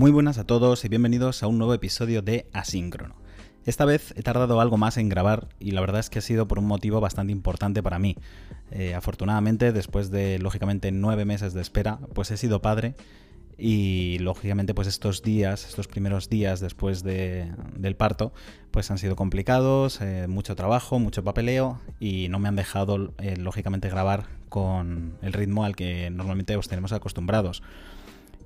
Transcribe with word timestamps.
Muy 0.00 0.12
buenas 0.12 0.38
a 0.38 0.44
todos 0.44 0.82
y 0.86 0.88
bienvenidos 0.88 1.42
a 1.42 1.46
un 1.46 1.58
nuevo 1.58 1.74
episodio 1.74 2.22
de 2.22 2.46
Asíncrono. 2.54 3.16
Esta 3.66 3.84
vez 3.84 4.14
he 4.16 4.22
tardado 4.22 4.58
algo 4.58 4.78
más 4.78 4.96
en 4.96 5.10
grabar 5.10 5.48
y 5.58 5.72
la 5.72 5.82
verdad 5.82 6.00
es 6.00 6.08
que 6.08 6.20
ha 6.20 6.22
sido 6.22 6.48
por 6.48 6.58
un 6.58 6.64
motivo 6.64 7.02
bastante 7.02 7.34
importante 7.34 7.82
para 7.82 7.98
mí. 7.98 8.16
Eh, 8.70 8.94
afortunadamente, 8.94 9.72
después 9.72 10.10
de 10.10 10.38
lógicamente 10.38 10.90
nueve 10.90 11.26
meses 11.26 11.52
de 11.52 11.60
espera, 11.60 11.98
pues 12.14 12.30
he 12.30 12.38
sido 12.38 12.62
padre 12.62 12.94
y 13.58 14.16
lógicamente 14.20 14.72
pues 14.72 14.88
estos 14.88 15.20
días, 15.20 15.66
estos 15.68 15.86
primeros 15.86 16.30
días 16.30 16.60
después 16.60 17.04
del 17.04 17.94
parto, 17.98 18.32
pues 18.70 18.90
han 18.90 18.96
sido 18.96 19.16
complicados, 19.16 20.00
eh, 20.00 20.28
mucho 20.28 20.56
trabajo, 20.56 20.98
mucho 20.98 21.22
papeleo 21.24 21.78
y 22.00 22.28
no 22.30 22.38
me 22.38 22.48
han 22.48 22.56
dejado 22.56 23.12
eh, 23.18 23.36
lógicamente 23.36 23.90
grabar 23.90 24.28
con 24.48 25.18
el 25.20 25.34
ritmo 25.34 25.66
al 25.66 25.76
que 25.76 26.08
normalmente 26.08 26.56
os 26.56 26.68
tenemos 26.68 26.92
acostumbrados. 26.92 27.62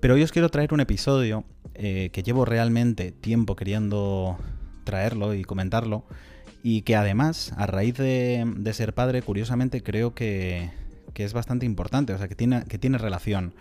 Pero 0.05 0.17
hoy 0.17 0.23
os 0.23 0.33
quiero 0.33 0.51
traer 0.51 0.75
un 0.75 0.81
episodio 0.81 1.45
eh, 1.75 2.11
que 2.13 2.23
llevo 2.23 2.45
realmente 2.45 3.13
tiempo 3.13 3.57
queriendo 3.57 4.37
traerlo 4.85 5.35
y 5.35 5.43
comentarlo 5.45 6.05
y 6.63 6.83
que 6.83 6.97
además 6.97 7.53
a 7.57 7.67
raíz 7.67 7.97
de, 7.97 8.71
ser 8.73 8.95
padre 8.95 9.23
curiosamente 9.23 9.83
creo 9.83 10.15
que, 10.15 10.71
es 11.15 11.33
bastante 11.33 11.67
importante, 11.67 12.13
o 12.13 12.19
sea 12.19 12.29
que 12.29 12.35
tiene, 12.35 12.65
que 12.65 12.79
tiene 12.79 12.99
relación 12.99 13.55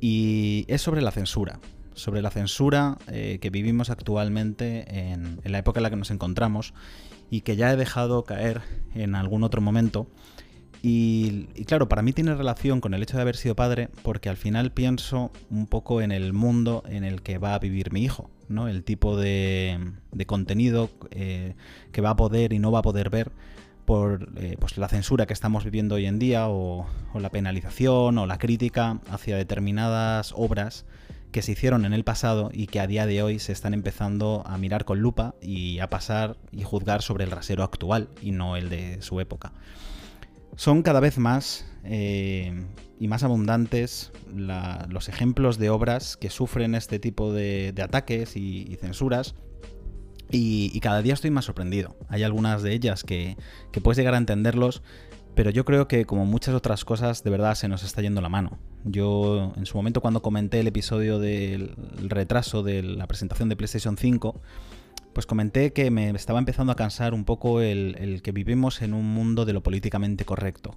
y 0.00 0.64
es 0.68 0.82
sobre 0.82 1.02
la 1.02 1.10
censura, 1.10 1.60
sobre 1.94 2.22
la 2.22 2.30
censura 2.30 2.98
eh, 3.08 3.38
que 3.40 3.50
vivimos 3.50 3.90
actualmente 3.90 4.84
en, 5.12 5.40
la 5.44 5.58
época 5.58 5.78
en 5.78 5.82
la 5.84 5.90
que 5.90 5.96
nos 5.96 6.10
encontramos 6.10 6.74
y 7.30 7.42
que 7.42 7.56
ya 7.56 7.72
he 7.72 7.76
dejado 7.76 8.24
caer 8.24 8.62
en 8.94 9.14
algún 9.14 9.44
otro 9.44 9.60
momento. 9.60 10.06
Y, 10.82 11.44
claro, 11.66 11.88
para 11.88 12.02
mí 12.02 12.12
tiene 12.12 12.34
relación 12.34 12.80
con 12.80 12.94
el 12.94 13.02
hecho 13.02 13.16
de 13.16 13.22
haber 13.22 13.36
sido 13.36 13.54
padre 13.54 13.90
porque 14.02 14.30
al 14.30 14.36
final 14.36 14.72
pienso 14.72 15.30
un 15.50 15.66
poco 15.66 16.00
en 16.00 16.10
el 16.10 16.32
mundo 16.32 16.82
en 16.88 17.04
el 17.04 17.20
que 17.20 17.38
va 17.38 17.54
a 17.54 17.58
vivir 17.58 17.92
mi 17.92 18.02
hijo, 18.02 18.30
¿no? 18.48 18.66
El 18.66 18.82
tipo 18.82 19.16
de, 19.16 19.78
contenido 20.26 20.90
eh, 21.10 21.54
que 21.92 22.00
va 22.00 22.10
a 22.10 22.16
poder 22.16 22.54
y 22.54 22.58
no 22.58 22.72
va 22.72 22.78
a 22.78 22.82
poder 22.82 23.10
ver 23.10 23.30
por 23.84 24.30
eh, 24.36 24.56
pues 24.58 24.78
la 24.78 24.88
censura 24.88 25.26
que 25.26 25.32
estamos 25.32 25.64
viviendo 25.64 25.96
hoy 25.96 26.06
en 26.06 26.18
día 26.18 26.48
o, 26.48 26.86
la 27.14 27.28
penalización 27.30 28.16
o 28.16 28.26
la 28.26 28.38
crítica 28.38 29.00
hacia 29.10 29.36
determinadas 29.36 30.32
obras 30.34 30.86
que 31.32 31.42
se 31.42 31.52
hicieron 31.52 31.84
en 31.84 31.92
el 31.92 32.04
pasado 32.04 32.50
y 32.52 32.68
que 32.68 32.80
a 32.80 32.86
día 32.86 33.04
de 33.04 33.22
hoy 33.22 33.38
se 33.38 33.52
están 33.52 33.74
empezando 33.74 34.44
a 34.46 34.56
mirar 34.58 34.84
con 34.84 35.00
lupa 35.00 35.34
y 35.42 35.78
a 35.80 35.90
pasar 35.90 36.36
y 36.52 36.62
juzgar 36.62 37.02
sobre 37.02 37.24
el 37.24 37.30
rasero 37.30 37.64
actual 37.64 38.08
y 38.22 38.32
no 38.32 38.56
el 38.56 38.68
de 38.68 39.02
su 39.02 39.20
época. 39.20 39.52
Son 40.56 40.82
cada 40.82 41.00
vez 41.00 41.18
más 41.18 41.66
eh, 41.84 42.66
y 42.98 43.08
más 43.08 43.22
abundantes 43.22 44.12
los 44.28 45.08
ejemplos 45.08 45.58
de 45.58 45.70
obras 45.70 46.16
que 46.16 46.30
sufren 46.30 46.74
este 46.74 46.98
tipo 46.98 47.32
de, 47.32 47.74
ataques 47.82 48.36
y 48.36 48.76
censuras 48.80 49.34
y, 50.32 50.78
cada 50.80 51.02
día 51.02 51.14
estoy 51.14 51.30
más 51.30 51.46
sorprendido. 51.46 51.96
Hay 52.08 52.22
algunas 52.22 52.62
de 52.62 52.72
ellas 52.72 53.02
que, 53.04 53.36
puedes 53.82 53.98
llegar 53.98 54.14
a 54.14 54.18
entenderlos, 54.18 54.82
pero 55.34 55.50
yo 55.50 55.64
creo 55.64 55.88
que 55.88 56.04
como 56.04 56.24
muchas 56.24 56.54
otras 56.54 56.84
cosas, 56.84 57.24
de 57.24 57.30
verdad 57.30 57.54
se 57.54 57.68
nos 57.68 57.82
está 57.82 58.02
yendo 58.02 58.20
la 58.20 58.28
mano. 58.28 58.58
Yo 58.84 59.52
en 59.56 59.66
su 59.66 59.76
momento 59.76 60.00
cuando 60.00 60.22
comenté 60.22 60.60
el 60.60 60.66
episodio 60.66 61.18
del 61.18 61.74
retraso 62.08 62.62
de 62.62 62.82
la 62.82 63.06
presentación 63.06 63.48
de 63.48 63.56
PlayStation 63.56 63.96
5, 63.96 64.40
pues 65.12 65.26
comenté 65.26 65.72
que 65.72 65.90
me 65.90 66.10
estaba 66.10 66.38
empezando 66.38 66.72
a 66.72 66.76
cansar 66.76 67.14
un 67.14 67.24
poco 67.24 67.60
el, 67.60 68.20
que 68.22 68.32
vivimos 68.32 68.82
en 68.82 68.94
un 68.94 69.12
mundo 69.12 69.44
de 69.44 69.52
lo 69.52 69.62
políticamente 69.62 70.24
correcto, 70.24 70.76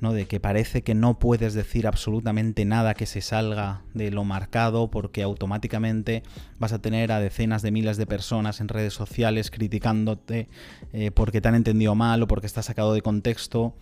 ¿no? 0.00 0.12
De 0.12 0.26
que 0.26 0.38
parece 0.38 0.82
que 0.82 0.94
no 0.94 1.18
puedes 1.18 1.54
decir 1.54 1.86
absolutamente 1.86 2.64
nada 2.64 2.94
que 2.94 3.06
se 3.06 3.20
salga 3.20 3.82
de 3.92 4.10
lo 4.10 4.24
marcado 4.24 4.90
porque 4.90 5.22
automáticamente 5.22 6.22
vas 6.58 6.72
a 6.72 6.80
tener 6.80 7.10
a 7.10 7.20
decenas 7.20 7.62
de 7.62 7.72
miles 7.72 7.96
de 7.96 8.06
personas 8.06 8.60
en 8.60 8.68
redes 8.68 8.94
sociales 8.94 9.50
criticándote 9.50 10.48
eh, 10.92 11.10
porque 11.10 11.40
te 11.40 11.48
han 11.48 11.56
entendido 11.56 11.94
mal 11.94 12.22
o 12.22 12.28
porque 12.28 12.46
estás 12.46 12.66
sacado 12.66 12.94
de 12.94 13.02
contexto. 13.02 13.74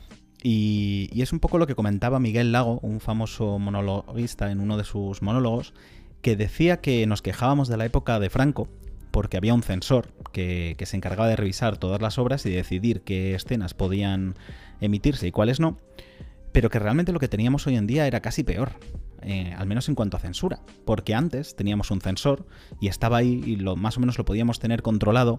Y, 0.45 1.09
y 1.13 1.23
es 1.23 1.33
un 1.33 1.39
poco 1.39 1.59
lo 1.59 1.69
que 1.69 1.77
comentaba 1.77 2.19
Miguel 2.19 2.51
Lago, 2.51 2.81
un 2.81 2.99
famoso 2.99 3.59
monologuista 3.61 4.51
en 4.51 4.59
uno 4.59 4.77
de 4.77 4.83
sus 4.83 5.23
monólogos, 5.23 5.73
que 6.21 6.35
decía 6.35 6.81
que 6.81 7.07
nos 7.07 7.23
quejábamos 7.23 7.69
de 7.69 7.77
la 7.77 7.85
época 7.85 8.19
de 8.19 8.29
Franco 8.29 8.69
porque 9.13 9.37
había 9.37 9.55
un 9.55 9.63
censor 9.63 10.09
que, 10.33 10.77
se 10.85 10.97
encargaba 10.97 11.29
de 11.29 11.37
revisar 11.37 11.77
todas 11.77 12.03
las 12.03 12.19
obras 12.19 12.45
y 12.47 12.51
decidir 12.51 13.03
qué 13.03 13.35
escenas 13.35 13.75
podían 13.75 14.35
emitirse 14.81 15.29
y 15.29 15.31
cuáles 15.31 15.61
no, 15.61 15.79
pero 16.51 16.71
que 16.71 16.81
realmente 16.81 17.13
lo 17.13 17.21
que 17.21 17.29
teníamos 17.29 17.67
hoy 17.69 17.77
en 17.77 17.87
día 17.87 18.07
era 18.09 18.21
casi 18.21 18.43
peor. 18.43 18.73
Eh, 19.25 19.55
al 19.57 19.69
menos 19.69 19.89
en 19.89 19.95
cuanto 19.95 20.17
a 20.17 20.21
censura, 20.21 20.59
porque 20.85 21.15
antes 21.15 21.55
teníamos 21.55 21.93
un 21.93 22.01
censor 22.01 22.45
y 22.81 22.89
estaba 22.89 23.19
ahí 23.19 23.41
y 23.47 23.55
lo, 23.55 23.77
más 23.77 23.97
o 23.97 24.01
menos 24.01 24.19
lo 24.19 24.25
podíamos 24.25 24.59
tener 24.59 24.83
controlado 24.83 25.39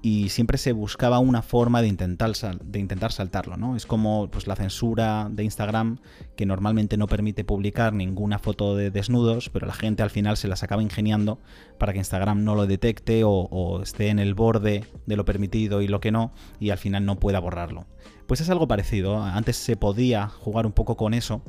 y 0.00 0.28
siempre 0.28 0.58
se 0.58 0.72
buscaba 0.72 1.18
una 1.18 1.42
forma 1.42 1.82
de 1.82 1.88
intentar, 1.88 2.32
de 2.32 2.78
intentar 2.78 3.10
saltarlo, 3.10 3.56
¿no? 3.56 3.74
Es 3.74 3.84
como 3.84 4.28
pues, 4.30 4.46
la 4.46 4.54
censura 4.54 5.28
de 5.30 5.42
Instagram, 5.42 5.98
que 6.36 6.46
normalmente 6.46 6.96
no 6.96 7.08
permite 7.08 7.44
publicar 7.44 7.92
ninguna 7.92 8.38
foto 8.38 8.76
de 8.76 8.90
desnudos, 8.90 9.50
pero 9.50 9.66
la 9.66 9.72
gente 9.72 10.04
al 10.04 10.10
final 10.10 10.36
se 10.36 10.46
las 10.46 10.62
acaba 10.62 10.82
ingeniando 10.82 11.40
para 11.78 11.92
que 11.92 11.98
Instagram 11.98 12.44
no 12.44 12.54
lo 12.54 12.66
detecte 12.66 13.22
o, 13.24 13.80
esté 13.82 14.08
en 14.08 14.20
el 14.20 14.34
borde 14.34 14.84
de 15.06 15.16
lo 15.16 15.24
permitido 15.24 15.82
y 15.82 15.88
lo 15.88 16.00
que 16.00 16.12
no, 16.12 16.32
y 16.60 16.70
al 16.70 16.78
final 16.78 17.04
no 17.04 17.16
pueda 17.16 17.40
borrarlo. 17.40 17.86
Pues 18.26 18.40
es 18.40 18.50
algo 18.50 18.68
parecido, 18.68 19.22
antes 19.22 19.56
se 19.56 19.76
podía 19.76 20.28
jugar 20.28 20.66
un 20.66 20.72
poco 20.72 20.96
con 20.96 21.12
eso, 21.12 21.42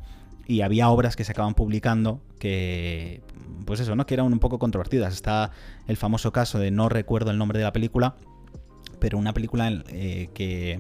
y 0.47 0.61
había 0.61 0.89
obras 0.89 1.15
que 1.15 1.23
se 1.23 1.33
acaban 1.33 1.53
publicando 1.53 2.21
que, 2.39 3.21
pues 3.65 3.79
eso, 3.81 3.95
¿no? 3.95 4.07
Que 4.07 4.15
eran 4.15 4.25
un 4.25 4.39
poco 4.39 4.57
controvertidas. 4.57 5.13
Está 5.13 5.51
el 5.87 5.95
famoso 5.95 6.31
caso 6.31 6.57
de 6.57 6.71
no 6.71 6.89
recuerdo 6.89 7.29
el 7.29 7.37
nombre 7.37 7.59
de 7.59 7.65
la 7.65 7.71
película, 7.71 8.15
pero 8.99 9.17
una 9.17 9.33
película 9.33 9.69
eh, 9.89 10.29
que 10.33 10.79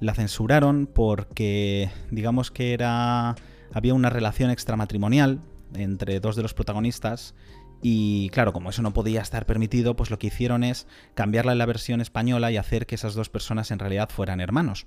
la 0.00 0.14
censuraron 0.14 0.88
porque 0.92 1.90
digamos 2.10 2.50
que 2.50 2.72
era 2.72 3.36
había 3.72 3.94
una 3.94 4.10
relación 4.10 4.50
extramatrimonial 4.50 5.40
entre 5.74 6.20
dos 6.20 6.36
de 6.36 6.42
los 6.42 6.54
protagonistas 6.54 7.34
y 7.82 8.28
claro, 8.30 8.52
como 8.52 8.70
eso 8.70 8.82
no 8.82 8.92
podía 8.92 9.22
estar 9.22 9.46
permitido, 9.46 9.96
pues 9.96 10.10
lo 10.10 10.18
que 10.18 10.26
hicieron 10.26 10.64
es 10.64 10.86
cambiarla 11.14 11.52
en 11.52 11.58
la 11.58 11.66
versión 11.66 12.00
española 12.00 12.50
y 12.50 12.56
hacer 12.56 12.86
que 12.86 12.94
esas 12.94 13.14
dos 13.14 13.30
personas 13.30 13.70
en 13.70 13.78
realidad 13.78 14.10
fueran 14.10 14.40
hermanos. 14.40 14.86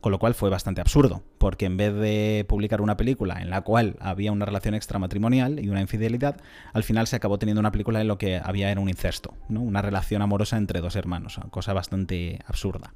Con 0.00 0.12
lo 0.12 0.18
cual 0.18 0.34
fue 0.34 0.50
bastante 0.50 0.80
absurdo, 0.80 1.22
porque 1.38 1.66
en 1.66 1.76
vez 1.76 1.94
de 1.94 2.44
publicar 2.48 2.80
una 2.80 2.96
película 2.96 3.40
en 3.40 3.50
la 3.50 3.62
cual 3.62 3.96
había 4.00 4.30
una 4.30 4.44
relación 4.44 4.74
extramatrimonial 4.74 5.58
y 5.58 5.68
una 5.68 5.80
infidelidad, 5.80 6.36
al 6.72 6.84
final 6.84 7.06
se 7.06 7.16
acabó 7.16 7.38
teniendo 7.38 7.60
una 7.60 7.72
película 7.72 8.00
en 8.00 8.08
lo 8.08 8.18
que 8.18 8.40
había 8.42 8.70
era 8.70 8.80
un 8.80 8.88
incesto, 8.88 9.34
¿no? 9.48 9.60
una 9.62 9.82
relación 9.82 10.22
amorosa 10.22 10.58
entre 10.58 10.80
dos 10.80 10.96
hermanos, 10.96 11.40
cosa 11.50 11.72
bastante 11.72 12.40
absurda. 12.46 12.94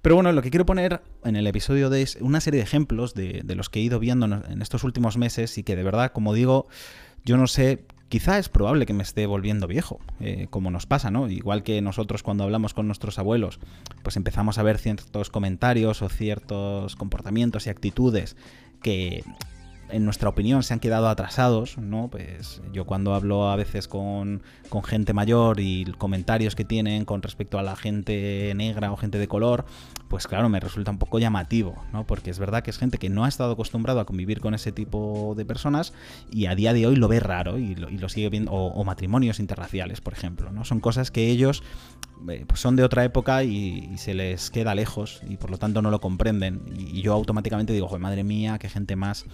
Pero 0.00 0.16
bueno, 0.16 0.32
lo 0.32 0.42
que 0.42 0.50
quiero 0.50 0.66
poner 0.66 1.00
en 1.24 1.36
el 1.36 1.46
episodio 1.46 1.88
de 1.88 2.02
es 2.02 2.16
una 2.20 2.40
serie 2.40 2.58
de 2.58 2.64
ejemplos 2.64 3.14
de, 3.14 3.42
de 3.44 3.54
los 3.54 3.68
que 3.68 3.78
he 3.78 3.82
ido 3.82 4.00
viendo 4.00 4.26
en 4.26 4.60
estos 4.62 4.82
últimos 4.84 5.16
meses 5.16 5.58
y 5.58 5.62
que 5.62 5.76
de 5.76 5.84
verdad, 5.84 6.12
como 6.12 6.34
digo, 6.34 6.66
yo 7.24 7.36
no 7.36 7.46
sé 7.46 7.84
quizá 8.12 8.38
es 8.38 8.50
probable 8.50 8.84
que 8.84 8.92
me 8.92 9.02
esté 9.02 9.24
volviendo 9.24 9.66
viejo, 9.66 9.98
eh, 10.20 10.46
como 10.50 10.70
nos 10.70 10.84
pasa, 10.84 11.10
¿no? 11.10 11.30
Igual 11.30 11.62
que 11.62 11.80
nosotros 11.80 12.22
cuando 12.22 12.44
hablamos 12.44 12.74
con 12.74 12.86
nuestros 12.86 13.18
abuelos, 13.18 13.58
pues 14.02 14.18
empezamos 14.18 14.58
a 14.58 14.62
ver 14.62 14.76
ciertos 14.76 15.30
comentarios 15.30 16.02
o 16.02 16.10
ciertos 16.10 16.94
comportamientos 16.94 17.66
y 17.66 17.70
actitudes 17.70 18.36
que 18.82 19.24
en 19.92 20.04
nuestra 20.04 20.28
opinión 20.28 20.62
se 20.62 20.72
han 20.72 20.80
quedado 20.80 21.08
atrasados, 21.08 21.78
¿no? 21.78 22.08
Pues 22.10 22.62
yo 22.72 22.86
cuando 22.86 23.14
hablo 23.14 23.50
a 23.50 23.56
veces 23.56 23.88
con, 23.88 24.42
gente 24.84 25.12
mayor 25.12 25.60
y 25.60 25.84
comentarios 25.98 26.54
que 26.54 26.64
tienen 26.64 27.04
con 27.04 27.22
respecto 27.22 27.58
a 27.58 27.62
la 27.62 27.76
gente 27.76 28.52
negra 28.56 28.90
o 28.90 28.96
gente 28.96 29.18
de 29.18 29.28
color, 29.28 29.64
pues 30.08 30.26
claro, 30.26 30.48
me 30.48 30.60
resulta 30.60 30.90
un 30.90 30.98
poco 30.98 31.18
llamativo, 31.18 31.82
¿no? 31.92 32.06
Porque 32.06 32.30
es 32.30 32.38
verdad 32.38 32.62
que 32.62 32.70
es 32.70 32.78
gente 32.78 32.98
que 32.98 33.10
no 33.10 33.24
ha 33.24 33.28
estado 33.28 33.52
acostumbrado 33.52 34.00
a 34.00 34.06
convivir 34.06 34.40
con 34.40 34.54
ese 34.54 34.72
tipo 34.72 35.34
de 35.36 35.44
personas 35.44 35.92
y 36.30 36.46
a 36.46 36.54
día 36.54 36.72
de 36.72 36.86
hoy 36.86 36.96
lo 36.96 37.08
ve 37.08 37.20
raro 37.20 37.58
y 37.58 37.74
lo, 37.74 38.08
sigue 38.08 38.30
viendo, 38.30 38.52
o, 38.52 38.84
matrimonios 38.84 39.40
interraciales, 39.40 40.00
por 40.00 40.14
ejemplo, 40.14 40.50
¿no? 40.50 40.64
Son 40.64 40.80
cosas 40.80 41.10
que 41.10 41.28
ellos 41.28 41.62
eh, 42.28 42.44
pues 42.46 42.60
son 42.60 42.76
de 42.76 42.84
otra 42.84 43.04
época 43.04 43.42
y, 43.42 43.96
se 43.96 44.14
les 44.14 44.50
queda 44.50 44.74
lejos 44.74 45.20
y 45.28 45.36
por 45.36 45.50
lo 45.50 45.58
tanto 45.58 45.82
no 45.82 45.90
lo 45.90 46.00
comprenden. 46.00 46.62
Y, 46.76 47.02
yo 47.02 47.12
automáticamente 47.12 47.72
digo, 47.72 47.98
madre 47.98 48.24
mía, 48.24 48.58
qué 48.58 48.68
gente 48.68 48.96
más 48.96 49.26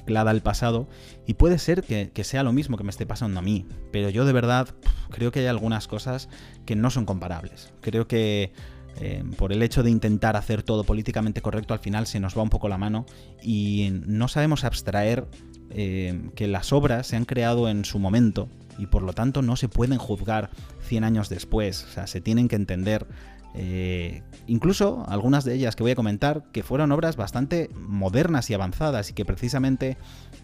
anclada 0.00 0.30
al 0.30 0.42
pasado. 0.42 0.88
Y 1.26 1.34
puede 1.34 1.58
ser 1.58 1.82
que, 1.82 2.24
sea 2.24 2.42
lo 2.42 2.52
mismo 2.52 2.76
que 2.76 2.84
me 2.84 2.90
esté 2.90 3.06
pasando 3.06 3.38
a 3.38 3.42
mí, 3.42 3.66
pero 3.92 4.10
yo 4.10 4.24
de 4.24 4.32
verdad 4.32 4.68
creo 5.10 5.32
que 5.32 5.40
hay 5.40 5.46
algunas 5.46 5.86
cosas 5.88 6.28
que 6.66 6.76
no 6.76 6.90
son 6.90 7.06
comparables. 7.06 7.72
Creo 7.80 8.06
que 8.06 8.52
eh, 8.96 9.24
por 9.36 9.52
el 9.52 9.62
hecho 9.62 9.82
de 9.82 9.90
intentar 9.90 10.36
hacer 10.36 10.62
todo 10.62 10.84
políticamente 10.84 11.40
correcto, 11.40 11.74
al 11.74 11.80
final 11.80 12.06
se 12.06 12.20
nos 12.20 12.36
va 12.36 12.42
un 12.42 12.50
poco 12.50 12.68
la 12.68 12.78
mano 12.78 13.06
y 13.42 13.90
no 14.06 14.28
sabemos 14.28 14.64
abstraer 14.64 15.26
eh, 15.70 16.30
que 16.34 16.48
las 16.48 16.72
obras 16.72 17.06
se 17.06 17.16
han 17.16 17.24
creado 17.24 17.68
en 17.68 17.84
su 17.84 17.98
momento 17.98 18.48
y 18.78 18.86
por 18.86 19.02
lo 19.02 19.12
tanto 19.12 19.42
no 19.42 19.56
se 19.56 19.68
pueden 19.68 19.98
juzgar 19.98 20.50
100 20.80 21.04
años 21.04 21.28
después. 21.28 21.84
O 21.84 21.92
sea, 21.92 22.06
se 22.06 22.20
tienen 22.20 22.48
que 22.48 22.56
entender 22.56 23.06
Eh, 23.54 24.22
incluso 24.46 25.04
algunas 25.08 25.44
de 25.44 25.54
ellas 25.54 25.74
que 25.74 25.82
voy 25.82 25.92
a 25.92 25.96
comentar 25.96 26.44
que 26.52 26.62
fueron 26.62 26.92
obras 26.92 27.16
bastante 27.16 27.68
modernas 27.74 28.48
y 28.48 28.54
avanzadas 28.54 29.10
y 29.10 29.12
que 29.12 29.24
precisamente 29.24 29.96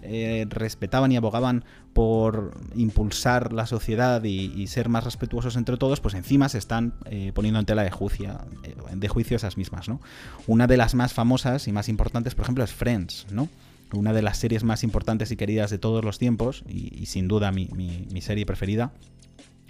eh, 0.03 0.47
respetaban 0.49 1.13
y 1.13 1.17
abogaban 1.17 1.65
por 1.93 2.53
impulsar 2.75 3.53
la 3.53 3.67
sociedad 3.67 4.23
y, 4.25 4.67
ser 4.67 4.89
más 4.89 5.05
respetuosos 5.05 5.57
entre 5.57 5.77
todos, 5.77 6.01
pues 6.01 6.15
encima 6.15 6.49
se 6.49 6.59
están 6.59 6.95
eh, 7.07 7.33
poniendo 7.35 7.61
en 7.61 7.67
tela 7.67 7.85
de 7.85 7.91
juicio, 7.91 8.39
de 8.93 9.09
juicio 9.09 9.37
esas 9.37 9.57
mismas. 9.57 9.87
Una 10.47 10.67
de 10.67 10.77
las 10.77 10.95
más 10.95 11.15
famosas 11.15 11.69
y 11.69 11.73
más 11.73 11.89
importantes, 11.89 12.35
por 12.35 12.45
ejemplo, 12.45 12.65
es 12.65 12.73
Friends, 12.73 13.27
¿no? 13.31 13.49
Una 13.93 14.13
de 14.13 14.21
las 14.21 14.37
series 14.37 14.65
más 14.65 14.83
importantes 14.83 15.31
y 15.31 15.37
queridas 15.37 15.71
de 15.71 15.79
todos 15.79 16.05
los 16.05 16.19
tiempos, 16.19 16.65
y, 16.69 17.07
sin 17.07 17.29
duda 17.29 17.53
mi 17.53 18.21
serie 18.21 18.45
preferida, 18.45 18.93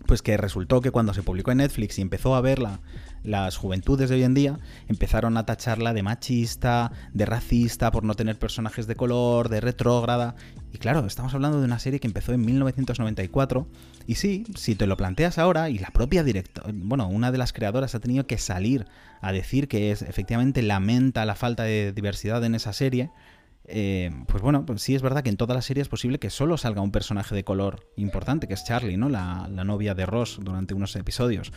pues 0.06 0.23
que 0.23 0.37
resultó 0.37 0.81
que 0.81 0.91
cuando 0.91 1.14
se 1.14 1.23
publicó 1.23 1.50
en 1.50 1.58
Netflix 1.58 1.99
y 1.99 2.03
empezó 2.03 2.35
a 2.35 2.41
verla 2.41 2.81
las 3.23 3.56
juventudes 3.56 4.08
de 4.08 4.17
hoy 4.17 4.23
en 4.23 4.35
día, 4.35 4.58
empezaron 4.88 5.37
a 5.37 5.44
tacharla 5.44 5.93
de 5.93 6.03
machista, 6.03 6.93
de 7.12 7.26
racista, 7.26 7.91
por 7.91 8.05
no 8.05 8.14
tener 8.14 8.38
personajes 8.38 8.87
de 8.87 8.94
color, 8.94 9.49
de 9.49 9.61
retrógrada. 9.61 10.37
Y 10.73 10.79
claro, 10.79 11.05
estamos 11.06 11.35
hablando 11.35 11.58
de 11.58 11.64
una 11.64 11.79
serie 11.79 12.00
que 12.00 12.06
empezó 12.06 12.32
en 12.32 12.44
1994. 12.44 13.67
Y 14.06 14.14
sí, 14.14 14.44
si 14.55 14.76
te 14.76 14.87
lo 14.87 14.97
planteas 14.97 15.38
ahora, 15.38 15.69
y 15.70 15.79
la 15.79 15.91
propia 15.91 16.23
directora, 16.23 16.70
bueno, 16.73 17.09
una 17.09 17.32
de 17.32 17.38
las 17.38 17.52
creadoras 17.52 17.94
ha 17.94 18.00
tenido 18.00 18.26
que 18.26 18.38
salir 18.38 18.87
a 19.20 19.32
decir 19.32 19.67
que 19.67 19.91
es, 19.91 20.02
efectivamente 20.02 20.62
lamenta 20.62 21.25
la 21.25 21.35
falta 21.35 21.64
de 21.64 21.93
diversidad 21.93 22.44
en 22.44 22.55
esa 22.55 22.73
serie, 22.73 23.11
eh, 23.69 24.11
pues 24.29 24.43
bueno, 24.43 24.65
pues 24.65 24.83
sí 24.83 24.95
es 24.95 25.03
verdad 25.03 25.23
que 25.23 25.31
en 25.31 25.37
toda 25.37 25.55
la 25.55 25.63
serie 25.63 25.83
es 25.83 25.89
posible 25.89 26.19
que 26.19 26.31
solo 26.31 26.57
salga 26.57 26.81
un 26.81 26.93
personaje 26.93 27.35
de 27.35 27.45
color 27.45 27.87
importante, 27.97 28.47
que 28.47 28.55
es 28.55 28.65
Charlie, 28.65 28.97
¿no? 28.97 29.09
La, 29.09 29.49
novia 29.49 29.95
de 29.95 30.07
Ross 30.07 30.39
durante 30.41 30.75
unos 30.75 30.95
episodios. 30.97 31.53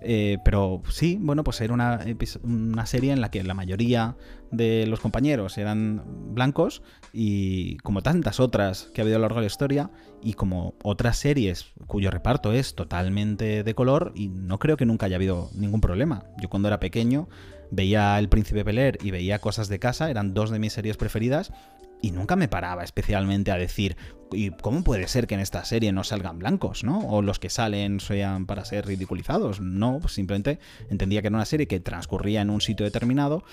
Eh, 0.00 0.38
pero 0.44 0.82
sí, 0.90 1.18
bueno, 1.20 1.42
pues 1.42 1.60
era 1.60 1.72
una, 1.72 2.00
una, 2.42 2.86
serie 2.86 3.12
en 3.12 3.20
la 3.20 3.30
que 3.30 3.42
la 3.42 3.54
mayoría 3.54 4.16
de 4.50 4.86
los 4.86 5.00
compañeros 5.00 5.56
eran 5.56 6.34
blancos 6.34 6.82
y 7.12 7.78
como 7.78 8.02
tantas 8.02 8.38
otras 8.38 8.90
que 8.92 9.00
ha 9.00 9.04
habido 9.04 9.16
a 9.16 9.20
lo 9.20 9.22
largo 9.22 9.36
de 9.36 9.42
la 9.42 9.46
historia 9.46 9.90
y 10.22 10.34
como 10.34 10.74
otras 10.82 11.16
series 11.16 11.72
cuyo 11.86 12.10
reparto 12.10 12.52
es 12.52 12.74
totalmente 12.74 13.64
de 13.64 13.74
color 13.74 14.12
y 14.14 14.28
no 14.28 14.58
creo 14.58 14.76
que 14.76 14.84
nunca 14.84 15.06
haya 15.06 15.16
habido 15.16 15.50
ningún 15.54 15.80
problema. 15.80 16.24
Yo 16.42 16.50
cuando 16.50 16.68
era 16.68 16.78
pequeño 16.78 17.28
veía 17.70 18.18
El 18.18 18.28
Príncipe 18.28 18.64
Peler 18.64 18.98
y 19.02 19.10
veía 19.10 19.38
Cosas 19.38 19.68
de 19.68 19.78
Casa, 19.78 20.10
eran 20.10 20.34
dos 20.34 20.50
de 20.50 20.58
mis 20.58 20.72
series 20.72 20.96
preferidas 20.96 21.52
y 22.02 22.10
nunca 22.10 22.36
me 22.36 22.48
paraba 22.48 22.84
especialmente 22.84 23.50
a 23.50 23.56
decir, 23.56 23.96
¿y 24.32 24.50
cómo 24.50 24.84
puede 24.84 25.08
ser 25.08 25.26
que 25.26 25.34
en 25.34 25.40
esta 25.40 25.64
serie 25.64 25.92
no 25.92 26.04
salgan 26.04 26.38
blancos, 26.38 26.84
¿no? 26.84 27.00
O 27.00 27.22
los 27.22 27.38
que 27.38 27.50
salen 27.50 28.00
sean 28.00 28.46
para 28.46 28.64
ser 28.64 28.86
ridiculizados. 28.86 29.60
No, 29.60 29.98
pues 30.00 30.12
simplemente 30.12 30.58
entendía 30.90 31.22
que 31.22 31.28
era 31.28 31.36
una 31.36 31.46
serie 31.46 31.66
que 31.66 31.80
transcurría 31.80 32.42
en 32.42 32.50
un 32.50 32.60
sitio 32.60 32.84
determinado 32.84 33.44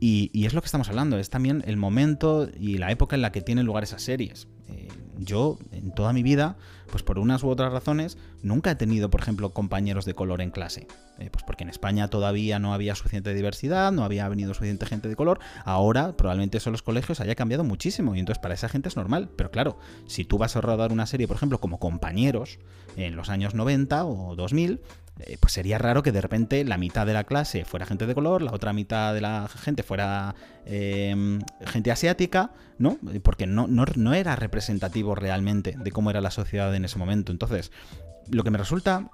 y, 0.00 0.44
es 0.44 0.52
lo 0.52 0.60
que 0.60 0.66
estamos 0.66 0.88
hablando, 0.88 1.18
es 1.18 1.30
también 1.30 1.62
el 1.66 1.76
momento 1.76 2.48
y 2.58 2.78
la 2.78 2.90
época 2.90 3.16
en 3.16 3.22
la 3.22 3.32
que 3.32 3.40
tienen 3.40 3.66
lugar 3.66 3.84
esas 3.84 4.02
series. 4.02 4.48
Eh, 4.68 4.88
yo, 5.18 5.58
en 5.72 5.92
toda 5.92 6.12
mi 6.12 6.22
vida, 6.22 6.56
pues 6.90 7.02
por 7.02 7.18
unas 7.18 7.42
u 7.42 7.48
otras 7.48 7.72
razones, 7.72 8.18
nunca 8.42 8.70
he 8.70 8.74
tenido, 8.74 9.10
por 9.10 9.20
ejemplo, 9.20 9.50
compañeros 9.50 10.04
de 10.04 10.14
color 10.14 10.40
en 10.40 10.50
clase. 10.50 10.86
Eh, 11.18 11.30
pues 11.30 11.44
porque 11.44 11.64
en 11.64 11.70
España 11.70 12.08
todavía 12.08 12.58
no 12.58 12.74
había 12.74 12.94
suficiente 12.94 13.32
diversidad, 13.32 13.92
no 13.92 14.04
había 14.04 14.28
venido 14.28 14.52
suficiente 14.54 14.86
gente 14.86 15.08
de 15.08 15.16
color. 15.16 15.40
Ahora, 15.64 16.16
probablemente 16.16 16.58
eso 16.58 16.68
en 16.68 16.72
los 16.72 16.82
colegios 16.82 17.20
haya 17.20 17.34
cambiado 17.34 17.64
muchísimo 17.64 18.14
y 18.14 18.20
entonces 18.20 18.40
para 18.40 18.54
esa 18.54 18.68
gente 18.68 18.88
es 18.88 18.96
normal. 18.96 19.30
Pero 19.36 19.50
claro, 19.50 19.78
si 20.06 20.24
tú 20.24 20.38
vas 20.38 20.56
a 20.56 20.60
rodar 20.60 20.92
una 20.92 21.06
serie, 21.06 21.26
por 21.26 21.36
ejemplo, 21.36 21.58
como 21.58 21.78
compañeros 21.78 22.58
en 22.96 23.16
los 23.16 23.30
años 23.30 23.54
90 23.54 24.04
o 24.04 24.36
2000, 24.36 24.80
eh, 25.20 25.38
pues 25.40 25.54
sería 25.54 25.78
raro 25.78 26.02
que 26.02 26.12
de 26.12 26.20
repente 26.20 26.62
la 26.64 26.76
mitad 26.76 27.06
de 27.06 27.14
la 27.14 27.24
clase 27.24 27.64
fuera 27.64 27.86
gente 27.86 28.06
de 28.06 28.14
color, 28.14 28.42
la 28.42 28.52
otra 28.52 28.74
mitad 28.74 29.14
de 29.14 29.22
la 29.22 29.48
gente 29.48 29.82
fuera 29.82 30.34
em, 30.66 31.40
gente 31.64 31.90
asiática, 31.90 32.50
¿no? 32.78 32.98
Porque 33.22 33.46
no, 33.46 33.66
no, 33.66 34.14
era 34.14 34.36
representativo 34.36 35.14
realmente 35.14 35.76
de 35.78 35.92
cómo 35.92 36.10
era 36.10 36.20
la 36.20 36.30
sociedad 36.30 36.74
en 36.74 36.84
ese 36.84 36.98
momento. 36.98 37.32
Entonces, 37.32 37.72
lo 38.30 38.44
que 38.44 38.50
me 38.50 38.58
resulta 38.58 39.10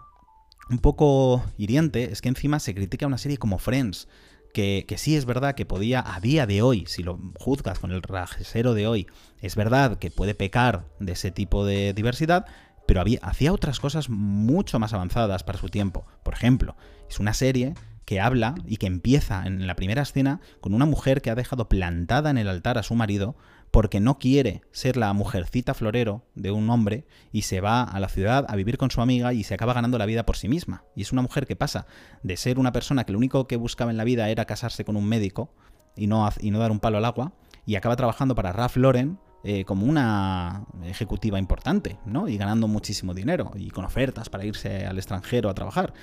un 0.70 0.78
poco 0.78 1.44
hiriente 1.58 2.12
es 2.12 2.22
que 2.22 2.28
encima 2.28 2.58
se 2.60 2.74
critica 2.74 3.06
una 3.06 3.18
serie 3.18 3.38
como 3.38 3.58
Friends. 3.58 4.08
Que, 4.52 4.84
que, 4.86 4.98
sí 4.98 5.16
es 5.16 5.24
verdad 5.24 5.54
que 5.54 5.64
podía, 5.64 6.04
a 6.06 6.20
día 6.20 6.44
de 6.44 6.60
hoy, 6.60 6.84
si 6.86 7.02
lo 7.02 7.18
juzgas 7.38 7.78
con 7.78 7.90
el 7.90 8.02
rajero 8.02 8.74
de 8.74 8.86
hoy, 8.86 9.06
es 9.40 9.56
verdad 9.56 9.98
que 9.98 10.10
puede 10.10 10.34
pecar 10.34 10.84
de 11.00 11.12
ese 11.12 11.30
tipo 11.30 11.64
de 11.64 11.94
diversidad, 11.94 12.44
pero 12.86 13.00
había, 13.00 13.18
hacía 13.22 13.50
otras 13.50 13.80
cosas 13.80 14.10
mucho 14.10 14.78
más 14.78 14.92
avanzadas 14.92 15.42
para 15.42 15.58
su 15.58 15.70
tiempo. 15.70 16.04
Por 16.22 16.34
ejemplo, 16.34 16.76
es 17.08 17.18
una 17.18 17.32
serie 17.32 17.72
que 18.04 18.20
habla 18.20 18.54
y 18.66 18.76
que 18.76 18.86
empieza 18.86 19.46
en 19.46 19.66
la 19.66 19.76
primera 19.76 20.02
escena 20.02 20.40
con 20.60 20.74
una 20.74 20.86
mujer 20.86 21.22
que 21.22 21.30
ha 21.30 21.34
dejado 21.34 21.68
plantada 21.68 22.30
en 22.30 22.38
el 22.38 22.48
altar 22.48 22.76
a 22.76 22.82
su 22.82 22.94
marido 22.94 23.36
porque 23.72 24.00
no 24.00 24.18
quiere 24.18 24.62
ser 24.70 24.96
la 24.96 25.12
mujercita 25.14 25.74
florero 25.74 26.24
de 26.34 26.52
un 26.52 26.70
hombre 26.70 27.06
y 27.32 27.42
se 27.42 27.60
va 27.60 27.82
a 27.82 27.98
la 27.98 28.08
ciudad 28.08 28.44
a 28.48 28.54
vivir 28.54 28.78
con 28.78 28.90
su 28.90 29.00
amiga 29.00 29.32
y 29.32 29.42
se 29.42 29.54
acaba 29.54 29.72
ganando 29.72 29.98
la 29.98 30.06
vida 30.06 30.24
por 30.24 30.36
sí 30.36 30.46
misma. 30.46 30.84
Y 30.94 31.02
es 31.02 31.10
una 31.10 31.22
mujer 31.22 31.46
que 31.46 31.56
pasa 31.56 31.86
de 32.22 32.36
ser 32.36 32.58
una 32.58 32.72
persona 32.72 33.04
que 33.04 33.12
lo 33.12 33.18
único 33.18 33.48
que 33.48 33.56
buscaba 33.56 33.90
en 33.90 33.96
la 33.96 34.04
vida 34.04 34.28
era 34.28 34.44
casarse 34.44 34.84
con 34.84 34.96
un 34.96 35.08
médico 35.08 35.54
y 35.96 36.06
no, 36.06 36.28
y 36.40 36.50
no 36.50 36.58
dar 36.58 36.70
un 36.70 36.80
palo 36.80 36.98
al 36.98 37.04
agua 37.06 37.32
y 37.64 37.76
acaba 37.76 37.96
trabajando 37.96 38.34
para 38.34 38.52
Ralph 38.52 38.76
Lauren 38.76 39.18
eh, 39.44 39.64
como 39.64 39.86
una 39.86 40.66
ejecutiva 40.84 41.38
importante, 41.38 41.98
¿no? 42.04 42.28
Y 42.28 42.36
ganando 42.36 42.68
muchísimo 42.68 43.14
dinero 43.14 43.50
y 43.56 43.70
con 43.70 43.84
ofertas 43.84 44.28
para 44.28 44.44
irse 44.44 44.86
al 44.86 44.98
extranjero 44.98 45.48
a 45.48 45.54
trabajar. 45.54 45.94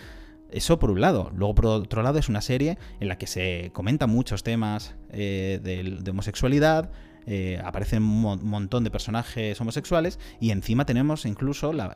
Eso 0.51 0.79
por 0.79 0.89
un 0.91 1.01
lado. 1.01 1.31
Luego, 1.35 1.55
por 1.55 1.65
otro 1.67 2.01
lado, 2.01 2.17
es 2.17 2.27
una 2.27 2.41
serie 2.41 2.77
en 2.99 3.07
la 3.07 3.17
que 3.17 3.27
se 3.27 3.69
comentan 3.71 4.09
muchos 4.09 4.43
temas 4.43 4.95
eh, 5.11 5.59
de, 5.63 6.09
homosexualidad, 6.09 6.91
eh, 7.31 7.61
aparecen 7.63 8.01
un 8.01 8.49
montón 8.49 8.83
de 8.83 8.89
personajes 8.89 9.61
homosexuales 9.61 10.17
y 10.41 10.49
encima 10.49 10.87
tenemos 10.87 11.27
incluso 11.27 11.73
la, 11.73 11.93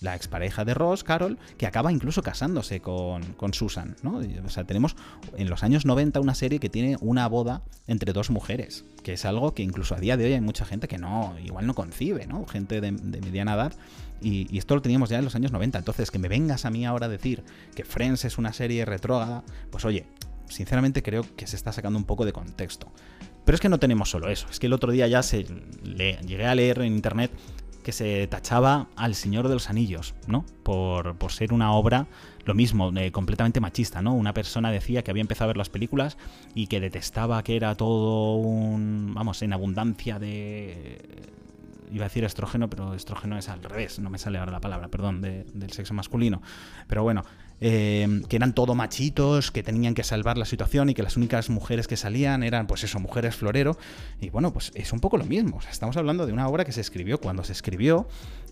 la, 0.00 0.14
expareja 0.16 0.64
de 0.64 0.74
Ross, 0.74 1.04
Carol, 1.04 1.38
que 1.56 1.68
acaba 1.68 1.92
incluso 1.92 2.22
casándose 2.22 2.80
con, 2.80 3.22
Susan. 3.52 3.94
¿no? 4.02 4.20
O 4.44 4.48
sea, 4.48 4.64
tenemos 4.64 4.96
en 5.36 5.48
los 5.48 5.62
años 5.62 5.86
90 5.86 6.18
una 6.18 6.34
serie 6.34 6.58
que 6.58 6.70
tiene 6.70 6.96
una 7.00 7.28
boda 7.28 7.62
entre 7.86 8.12
dos 8.12 8.30
mujeres, 8.30 8.84
que 9.04 9.12
es 9.12 9.24
algo 9.24 9.54
que 9.54 9.62
incluso 9.62 9.94
a 9.94 10.00
día 10.00 10.16
de 10.16 10.24
hoy 10.24 10.32
hay 10.32 10.40
mucha 10.40 10.64
gente 10.64 10.88
que 10.88 10.98
no, 10.98 11.36
igual 11.38 11.68
no 11.68 11.74
concibe, 11.74 12.26
¿no? 12.26 12.44
Gente 12.44 12.80
de, 12.80 12.90
mediana 12.90 13.54
edad. 13.54 13.74
Y, 14.20 14.52
y, 14.52 14.58
esto 14.58 14.74
lo 14.74 14.82
teníamos 14.82 15.08
ya 15.08 15.18
en 15.18 15.24
los 15.24 15.36
años 15.36 15.52
90. 15.52 15.78
Entonces, 15.78 16.10
que 16.10 16.18
me 16.18 16.26
vengas 16.26 16.64
a 16.64 16.70
mí 16.70 16.84
ahora 16.84 17.06
a 17.06 17.08
decir 17.08 17.44
que 17.76 17.84
Friends 17.84 18.24
es 18.24 18.38
una 18.38 18.52
serie 18.52 18.84
retrógrada, 18.84 19.44
pues 19.70 19.84
oye, 19.84 20.06
sinceramente 20.48 21.04
creo 21.04 21.24
que 21.36 21.46
se 21.46 21.54
está 21.54 21.70
sacando 21.70 21.96
un 21.96 22.04
poco 22.06 22.24
de 22.24 22.32
contexto. 22.32 22.90
Pero 23.44 23.54
es 23.54 23.60
que 23.60 23.68
no 23.68 23.78
tenemos 23.78 24.10
solo 24.10 24.28
eso, 24.28 24.46
es 24.50 24.58
que 24.58 24.66
el 24.66 24.72
otro 24.72 24.92
día 24.92 25.06
ya 25.06 25.22
se 25.22 25.46
le, 25.82 26.18
llegué 26.26 26.46
a 26.46 26.54
leer 26.54 26.80
en 26.80 26.94
internet 26.94 27.30
que 27.82 27.92
se 27.92 28.26
tachaba 28.26 28.88
al 28.96 29.14
Señor 29.14 29.46
de 29.48 29.54
los 29.54 29.68
Anillos, 29.68 30.14
¿no? 30.26 30.46
Por, 30.62 31.14
ser 31.30 31.52
una 31.52 31.72
obra, 31.72 32.06
lo 32.46 32.54
mismo, 32.54 32.90
eh, 32.96 33.12
completamente 33.12 33.60
machista, 33.60 34.00
¿no? 34.00 34.14
Una 34.14 34.32
persona 34.32 34.70
decía 34.70 35.04
que 35.04 35.10
había 35.10 35.20
empezado 35.20 35.44
a 35.44 35.48
ver 35.48 35.58
las 35.58 35.68
películas 35.68 36.16
y 36.54 36.66
que 36.66 36.80
detestaba 36.80 37.42
que 37.42 37.56
era 37.56 37.74
todo 37.74 38.36
un, 38.36 39.12
vamos, 39.14 39.42
en 39.42 39.52
abundancia 39.52 40.18
de 40.18 40.98
iba 41.92 42.04
a 42.04 42.08
decir 42.08 42.24
estrógeno, 42.24 42.68
pero 42.68 42.94
estrógeno 42.94 43.38
es 43.38 43.48
al 43.48 43.62
revés, 43.62 44.00
no 44.00 44.10
me 44.10 44.18
sale 44.18 44.38
ahora 44.38 44.50
la 44.50 44.60
palabra, 44.60 44.88
perdón, 44.88 45.20
del 45.20 45.70
sexo 45.72 45.94
masculino. 45.94 46.42
Pero 46.88 47.04
bueno, 47.04 47.24
eh, 47.60 48.22
que 48.28 48.36
eran 48.36 48.54
todo 48.54 48.74
machitos, 48.74 49.50
que 49.50 49.62
tenían 49.62 49.94
que 49.94 50.02
salvar 50.02 50.38
la 50.38 50.44
situación 50.44 50.90
y 50.90 50.94
que 50.94 51.02
las 51.02 51.16
únicas 51.16 51.50
mujeres 51.50 51.86
que 51.86 51.96
salían 51.96 52.42
eran, 52.42 52.66
pues 52.66 52.84
eso, 52.84 52.98
mujeres 53.00 53.36
florero. 53.36 53.78
Y 54.20 54.30
bueno, 54.30 54.52
pues 54.52 54.72
es 54.74 54.92
un 54.92 55.00
poco 55.00 55.16
lo 55.16 55.24
mismo. 55.24 55.60
estamos 55.70 55.96
hablando 55.96 56.26
de 56.26 56.32
una 56.32 56.48
obra 56.48 56.64
que 56.64 56.72
se 56.72 56.80
escribió 56.80 57.20
cuando 57.20 57.44
se 57.44 57.52
escribió, 57.52 58.08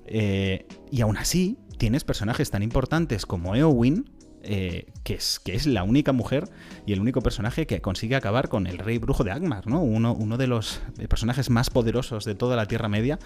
eh, 0.07 0.67
y 0.91 1.01
aún 1.01 1.17
así 1.17 1.59
tienes 1.79 2.05
personajes 2.05 2.51
tan 2.51 2.63
importantes 2.63 3.27
como 3.27 3.55
Eowyn, 3.55 4.11
eh, 4.45 4.87
que, 5.05 5.15
es, 5.15 5.39
que 5.39 5.55
es 5.55 5.67
la 5.67 5.85
única 5.85 6.13
mujer 6.13 6.49
y 6.85 6.93
el 6.93 7.01
único 7.01 7.21
personaje 7.21 7.67
que 7.67 7.81
consigue 7.81 8.17
acabar 8.17 8.49
con 8.49 8.67
el 8.67 8.79
rey 8.79 8.99
brujo 8.99 9.23
de 9.23 9.31
Agmar, 9.31 9.69
¿no? 9.69 9.81
Uno, 9.81 10.15
uno 10.15 10.37
de 10.37 10.49
los 10.49 10.81
personajes 11.09 11.49
más 11.49 11.71
poderosos 11.71 12.25
de 12.25 12.35
toda 12.35 12.57
la 12.57 12.67
Tierra 12.67 12.89
Media 12.89 13.21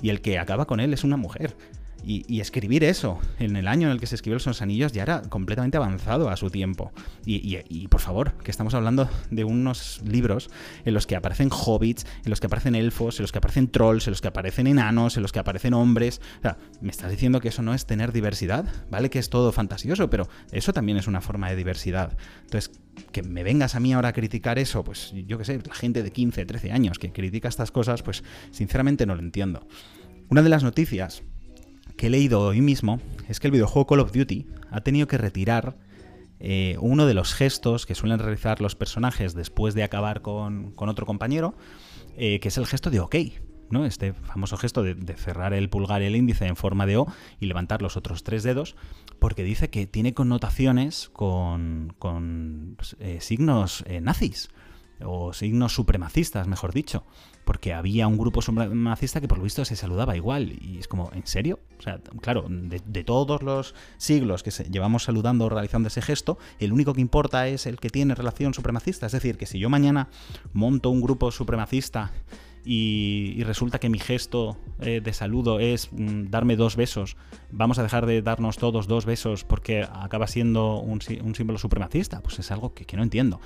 y 0.00 0.10
el 0.10 0.20
que 0.20 0.38
acaba 0.38 0.66
con 0.66 0.78
él 0.78 0.92
es 0.94 1.02
una 1.02 1.16
mujer. 1.16 1.56
Y, 2.02 2.40
escribir 2.40 2.84
eso 2.84 3.18
en 3.38 3.56
el 3.56 3.68
año 3.68 3.88
en 3.88 3.92
el 3.92 4.00
que 4.00 4.06
se 4.06 4.14
escribió 4.14 4.38
Los 4.44 4.62
Anillos 4.62 4.92
ya 4.92 5.02
era 5.02 5.22
completamente 5.22 5.76
avanzado 5.76 6.30
a 6.30 6.36
su 6.36 6.50
tiempo. 6.50 6.92
Y, 7.26 7.88
por 7.88 8.00
favor, 8.00 8.34
que 8.42 8.50
estamos 8.50 8.74
hablando 8.74 9.08
de 9.30 9.44
unos 9.44 10.00
libros 10.04 10.50
en 10.84 10.94
los 10.94 11.06
que 11.06 11.16
aparecen 11.16 11.50
hobbits, 11.50 12.06
en 12.24 12.30
los 12.30 12.40
que 12.40 12.46
aparecen 12.46 12.74
elfos, 12.74 13.18
en 13.18 13.24
los 13.24 13.32
que 13.32 13.38
aparecen 13.38 13.68
trolls, 13.68 14.06
en 14.06 14.12
los 14.12 14.20
que 14.20 14.28
aparecen 14.28 14.66
enanos, 14.66 15.16
en 15.16 15.22
los 15.22 15.32
que 15.32 15.38
aparecen 15.38 15.74
hombres. 15.74 16.20
O 16.38 16.42
sea, 16.42 16.58
me 16.80 16.90
estás 16.90 17.10
diciendo 17.10 17.40
que 17.40 17.48
eso 17.48 17.62
no 17.62 17.74
es 17.74 17.86
tener 17.86 18.12
diversidad, 18.12 18.64
¿vale? 18.90 19.10
Que 19.10 19.18
es 19.18 19.30
todo 19.30 19.52
fantasioso, 19.52 20.08
pero 20.10 20.28
eso 20.52 20.72
también 20.72 20.98
es 20.98 21.06
una 21.06 21.20
forma 21.20 21.50
de 21.50 21.56
diversidad. 21.56 22.16
Entonces, 22.42 22.72
que 23.12 23.22
me 23.22 23.42
vengas 23.42 23.74
a 23.74 23.80
mí 23.80 23.92
ahora 23.92 24.08
a 24.08 24.12
criticar 24.12 24.58
eso, 24.58 24.84
pues 24.84 25.12
yo 25.26 25.38
qué 25.38 25.44
sé, 25.44 25.60
la 25.64 25.74
gente 25.74 26.02
de 26.02 26.10
15, 26.10 26.44
13 26.44 26.72
años 26.72 26.98
que 26.98 27.12
critica 27.12 27.48
estas 27.48 27.70
cosas, 27.70 28.02
pues 28.02 28.22
sinceramente 28.50 29.06
no 29.06 29.14
lo 29.14 29.20
entiendo. 29.20 29.66
Una 30.28 30.42
de 30.42 30.48
las 30.48 30.62
noticias 30.62 31.22
que 32.00 32.06
he 32.06 32.10
leído 32.10 32.40
hoy 32.40 32.62
mismo 32.62 32.98
es 33.28 33.40
que 33.40 33.48
el 33.48 33.52
videojuego 33.52 33.86
Call 33.86 34.00
of 34.00 34.12
Duty 34.12 34.46
ha 34.70 34.80
tenido 34.80 35.06
que 35.06 35.18
retirar 35.18 35.76
eh, 36.38 36.78
uno 36.80 37.04
de 37.04 37.12
los 37.12 37.34
gestos 37.34 37.84
que 37.84 37.94
suelen 37.94 38.18
realizar 38.18 38.62
los 38.62 38.74
personajes 38.74 39.34
después 39.34 39.74
de 39.74 39.82
acabar 39.82 40.22
con, 40.22 40.72
otro 40.78 41.04
compañero, 41.04 41.54
eh, 42.16 42.40
que 42.40 42.48
es 42.48 42.56
el 42.56 42.64
gesto 42.64 42.88
de 42.88 43.00
OK. 43.00 43.16
¿no? 43.68 43.84
Este 43.84 44.14
famoso 44.14 44.56
gesto 44.56 44.82
de, 44.82 45.14
cerrar 45.18 45.52
el 45.52 45.68
pulgar 45.68 46.00
y 46.00 46.06
el 46.06 46.16
índice 46.16 46.46
en 46.46 46.56
forma 46.56 46.86
de 46.86 46.96
O 46.96 47.06
y 47.38 47.44
levantar 47.44 47.82
los 47.82 47.98
otros 47.98 48.24
tres 48.24 48.44
dedos, 48.44 48.76
porque 49.18 49.44
dice 49.44 49.68
que 49.68 49.86
tiene 49.86 50.14
connotaciones 50.14 51.10
con, 51.10 51.94
con 51.98 52.76
pues, 52.78 52.96
signos 53.22 53.84
nazis 54.00 54.48
o 55.04 55.32
signos 55.32 55.74
supremacistas, 55.74 56.46
mejor 56.46 56.72
dicho, 56.72 57.04
porque 57.44 57.72
había 57.72 58.06
un 58.06 58.18
grupo 58.18 58.42
supremacista 58.42 59.20
que 59.20 59.28
por 59.28 59.38
lo 59.38 59.44
visto 59.44 59.64
se 59.64 59.76
saludaba 59.76 60.16
igual. 60.16 60.52
Y 60.60 60.78
es 60.78 60.88
como, 60.88 61.10
¿en 61.12 61.26
serio? 61.26 61.58
O 61.78 61.82
sea, 61.82 62.00
claro, 62.20 62.46
de, 62.48 63.04
todos 63.04 63.42
los 63.42 63.74
siglos 63.96 64.42
que 64.42 64.50
llevamos 64.70 65.04
saludando 65.04 65.46
o 65.46 65.48
realizando 65.48 65.88
ese 65.88 66.02
gesto, 66.02 66.38
el 66.58 66.72
único 66.72 66.92
que 66.92 67.00
importa 67.00 67.48
es 67.48 67.66
el 67.66 67.78
que 67.78 67.90
tiene 67.90 68.14
relación 68.14 68.54
supremacista. 68.54 69.06
Es 69.06 69.12
decir, 69.12 69.36
que 69.36 69.46
si 69.46 69.58
yo 69.58 69.70
mañana 69.70 70.08
monto 70.52 70.90
un 70.90 71.00
grupo 71.00 71.30
supremacista 71.30 72.12
y, 72.64 73.42
resulta 73.44 73.78
que 73.78 73.88
mi 73.88 73.98
gesto 73.98 74.56
eh, 74.80 75.00
de 75.02 75.12
saludo 75.12 75.60
es 75.60 75.88
mm, 75.92 76.30
darme 76.30 76.56
dos 76.56 76.76
besos, 76.76 77.16
vamos 77.50 77.78
a 77.78 77.82
dejar 77.82 78.06
de 78.06 78.22
darnos 78.22 78.58
todos 78.58 78.86
dos 78.86 79.06
besos 79.06 79.44
porque 79.44 79.86
acaba 79.90 80.26
siendo 80.26 80.78
un, 80.78 81.00
símbolo 81.00 81.58
supremacista, 81.58 82.20
pues 82.20 82.38
es 82.38 82.50
algo 82.50 82.74
que, 82.74 82.96
no 82.96 83.02
entiendo. 83.02 83.40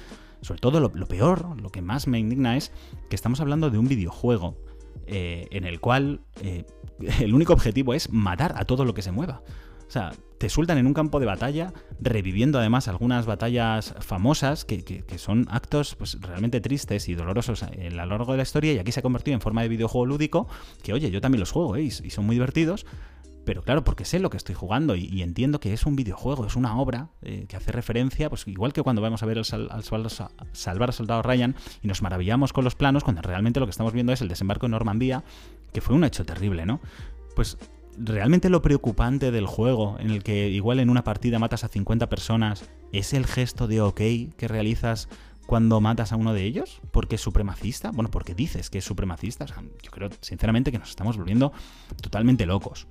Sobre 0.44 0.60
todo 0.60 0.78
lo, 0.78 0.90
peor, 1.06 1.58
lo 1.58 1.70
que 1.70 1.80
más 1.80 2.06
me 2.06 2.18
indigna 2.18 2.58
es 2.58 2.70
que 3.08 3.16
estamos 3.16 3.40
hablando 3.40 3.70
de 3.70 3.78
un 3.78 3.88
videojuego 3.88 4.58
eh, 5.06 5.46
en 5.50 5.64
el 5.64 5.80
cual 5.80 6.20
eh, 6.42 6.66
el 7.20 7.34
único 7.34 7.54
objetivo 7.54 7.94
es 7.94 8.12
matar 8.12 8.52
a 8.58 8.66
todo 8.66 8.84
lo 8.84 8.92
que 8.92 9.00
se 9.00 9.10
mueva. 9.10 9.42
O 9.86 9.90
sea, 9.90 10.12
te 10.36 10.50
sueltan 10.50 10.76
en 10.76 10.86
un 10.86 10.92
campo 10.92 11.18
de 11.18 11.24
batalla, 11.24 11.72
reviviendo 11.98 12.58
además 12.58 12.88
algunas 12.88 13.24
batallas 13.24 13.94
famosas, 14.00 14.66
que, 14.66 15.04
son 15.16 15.46
actos 15.50 15.94
pues, 15.94 16.20
realmente 16.20 16.60
tristes 16.60 17.08
y 17.08 17.14
dolorosos 17.14 17.62
a 17.62 17.70
lo 17.70 18.04
largo 18.06 18.32
de 18.32 18.36
la 18.36 18.42
historia, 18.42 18.74
y 18.74 18.78
aquí 18.78 18.92
se 18.92 19.00
ha 19.00 19.02
convertido 19.02 19.36
en 19.36 19.40
forma 19.40 19.62
de 19.62 19.68
videojuego 19.68 20.04
lúdico, 20.04 20.46
que 20.82 20.92
oye, 20.92 21.10
yo 21.10 21.22
también 21.22 21.40
los 21.40 21.52
juego, 21.52 21.76
¿eh? 21.76 21.82
y 21.82 21.90
son 21.90 22.26
muy 22.26 22.34
divertidos, 22.36 22.84
pero 23.44 23.62
claro, 23.62 23.84
porque 23.84 24.04
sé 24.04 24.18
lo 24.18 24.30
que 24.30 24.36
estoy 24.36 24.54
jugando 24.54 24.96
y, 24.96 25.22
entiendo 25.22 25.60
que 25.60 25.72
es 25.72 25.86
un 25.86 25.96
videojuego, 25.96 26.46
es 26.46 26.56
una 26.56 26.78
obra 26.78 27.10
eh, 27.22 27.46
que 27.48 27.56
hace 27.56 27.72
referencia, 27.72 28.28
pues 28.28 28.46
igual 28.48 28.72
que 28.72 28.82
cuando 28.82 29.02
vamos 29.02 29.22
a 29.22 29.26
ver 29.26 29.38
al, 29.38 29.44
salvar 30.52 30.88
al 30.88 30.94
soldado 30.94 31.22
Ryan 31.22 31.54
y 31.82 31.88
nos 31.88 32.02
maravillamos 32.02 32.52
con 32.52 32.64
los 32.64 32.74
planos, 32.74 33.04
cuando 33.04 33.22
realmente 33.22 33.60
lo 33.60 33.66
que 33.66 33.70
estamos 33.70 33.92
viendo 33.92 34.12
es 34.12 34.20
el 34.20 34.28
desembarco 34.28 34.66
en 34.66 34.72
Normandía, 34.72 35.24
que 35.72 35.80
fue 35.80 35.94
un 35.94 36.04
hecho 36.04 36.24
terrible, 36.24 36.66
¿no? 36.66 36.80
Pues 37.34 37.58
realmente 37.98 38.50
lo 38.50 38.62
preocupante 38.62 39.30
del 39.30 39.46
juego, 39.46 39.96
en 39.98 40.10
el 40.10 40.22
que 40.22 40.48
igual 40.48 40.80
en 40.80 40.90
una 40.90 41.04
partida 41.04 41.38
matas 41.38 41.64
a 41.64 41.68
50 41.68 42.08
personas, 42.08 42.68
es 42.92 43.12
el 43.12 43.26
gesto 43.26 43.66
de 43.66 43.80
ok 43.80 44.00
que 44.36 44.48
realizas 44.48 45.08
cuando 45.46 45.80
matas 45.80 46.12
a 46.12 46.16
uno 46.16 46.32
de 46.32 46.44
ellos? 46.44 46.80
¿Porque 46.90 47.16
es 47.16 47.20
supremacista? 47.20 47.90
Bueno, 47.90 48.10
porque 48.10 48.34
dices 48.34 48.70
que 48.70 48.78
es 48.78 48.84
supremacista. 48.84 49.46
yo 49.46 49.90
creo 49.90 50.08
sinceramente 50.20 50.72
que 50.72 50.78
nos 50.78 50.90
estamos 50.90 51.16
volviendo 51.16 51.52
totalmente 52.00 52.46
locos. 52.46 52.86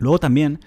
Luego 0.00 0.18
también, 0.18 0.58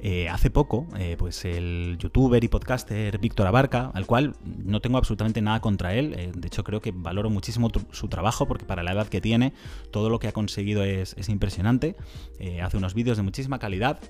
eh, 0.00 0.28
hace 0.28 0.50
poco, 0.50 0.88
eh, 0.98 1.14
pues 1.16 1.44
el 1.44 1.96
youtuber 1.98 2.42
y 2.42 2.48
podcaster 2.48 3.18
Víctor 3.18 3.46
Abarca, 3.46 3.90
al 3.94 4.04
cual 4.04 4.34
no 4.44 4.80
tengo 4.80 4.98
absolutamente 4.98 5.40
nada 5.42 5.60
contra 5.60 5.94
él, 5.94 6.14
eh, 6.18 6.32
de 6.34 6.46
hecho 6.46 6.64
creo 6.64 6.80
que 6.80 6.90
valoro 6.90 7.30
muchísimo 7.30 7.70
su 7.92 8.08
trabajo 8.08 8.48
porque 8.48 8.64
para 8.64 8.82
la 8.82 8.92
edad 8.92 9.06
que 9.08 9.20
tiene, 9.20 9.52
todo 9.92 10.10
lo 10.10 10.18
que 10.18 10.26
ha 10.26 10.32
conseguido 10.32 10.84
es, 10.84 11.14
es 11.18 11.28
impresionante, 11.28 11.96
hace 12.62 12.78
unos 12.78 12.94
vídeos 12.94 13.16
de 13.16 13.22
muchísima 13.22 13.58
calidad, 13.58 14.00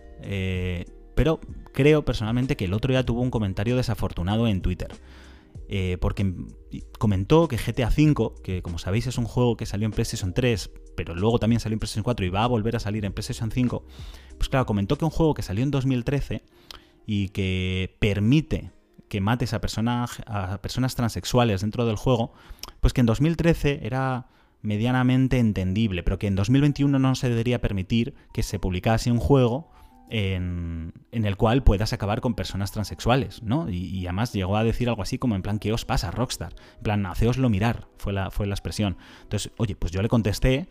pero 1.14 1.40
creo 1.74 2.04
personalmente 2.04 2.56
que 2.56 2.64
el 2.64 2.72
otro 2.72 2.92
día 2.92 3.04
tuvo 3.04 3.20
un 3.20 3.30
comentario 3.30 3.76
desafortunado 3.76 4.46
en 4.46 4.62
Twitter. 4.62 4.88
Porque 6.00 6.34
comentó 6.98 7.46
que 7.46 7.56
GTA 7.56 7.88
V, 7.88 8.32
que 8.42 8.60
como 8.60 8.78
sabéis 8.78 9.06
es 9.06 9.18
un 9.18 9.24
juego 9.24 9.56
que 9.56 9.66
salió 9.66 9.86
en 9.86 9.92
PlayStation 9.92 10.32
3, 10.34 10.70
pero 10.96 11.14
luego 11.14 11.38
también 11.38 11.60
salió 11.60 11.74
en 11.74 11.78
PlayStation 11.78 12.02
4 12.02 12.26
y 12.26 12.28
va 12.28 12.44
a 12.44 12.46
volver 12.48 12.74
a 12.76 12.80
salir 12.80 13.04
en 13.04 13.12
PlayStation 13.12 13.50
5, 13.50 13.84
pues 14.40 14.48
claro, 14.48 14.64
comentó 14.64 14.96
que 14.96 15.04
un 15.04 15.10
juego 15.10 15.34
que 15.34 15.42
salió 15.42 15.62
en 15.62 15.70
2013 15.70 16.42
y 17.04 17.28
que 17.28 17.94
permite 18.00 18.72
que 19.10 19.20
mates 19.20 19.52
a, 19.52 19.60
a 20.26 20.62
personas 20.62 20.96
transexuales 20.96 21.60
dentro 21.60 21.84
del 21.84 21.96
juego, 21.96 22.32
pues 22.80 22.94
que 22.94 23.00
en 23.00 23.06
2013 23.06 23.80
era 23.82 24.28
medianamente 24.62 25.38
entendible, 25.38 26.02
pero 26.02 26.18
que 26.18 26.26
en 26.26 26.36
2021 26.36 26.98
no 26.98 27.14
se 27.16 27.28
debería 27.28 27.60
permitir 27.60 28.14
que 28.32 28.42
se 28.42 28.58
publicase 28.58 29.12
un 29.12 29.18
juego 29.18 29.70
en, 30.08 30.94
el 31.12 31.36
cual 31.36 31.62
puedas 31.62 31.92
acabar 31.92 32.22
con 32.22 32.32
personas 32.32 32.72
transexuales, 32.72 33.42
¿no? 33.42 33.68
Y, 33.68 34.06
además 34.06 34.32
llegó 34.32 34.56
a 34.56 34.64
decir 34.64 34.88
algo 34.88 35.02
así 35.02 35.18
como 35.18 35.36
en 35.36 35.42
plan, 35.42 35.58
¿qué 35.58 35.74
os 35.74 35.84
pasa, 35.84 36.10
Rockstar? 36.10 36.54
En 36.78 36.82
plan, 36.82 37.04
haceoslo 37.04 37.50
mirar, 37.50 37.88
fue 37.98 38.14
la, 38.14 38.30
fue 38.30 38.46
la 38.46 38.54
expresión. 38.54 38.96
Entonces, 39.22 39.52
oye, 39.58 39.76
pues 39.76 39.92
yo 39.92 40.00
le 40.00 40.08
contesté 40.08 40.66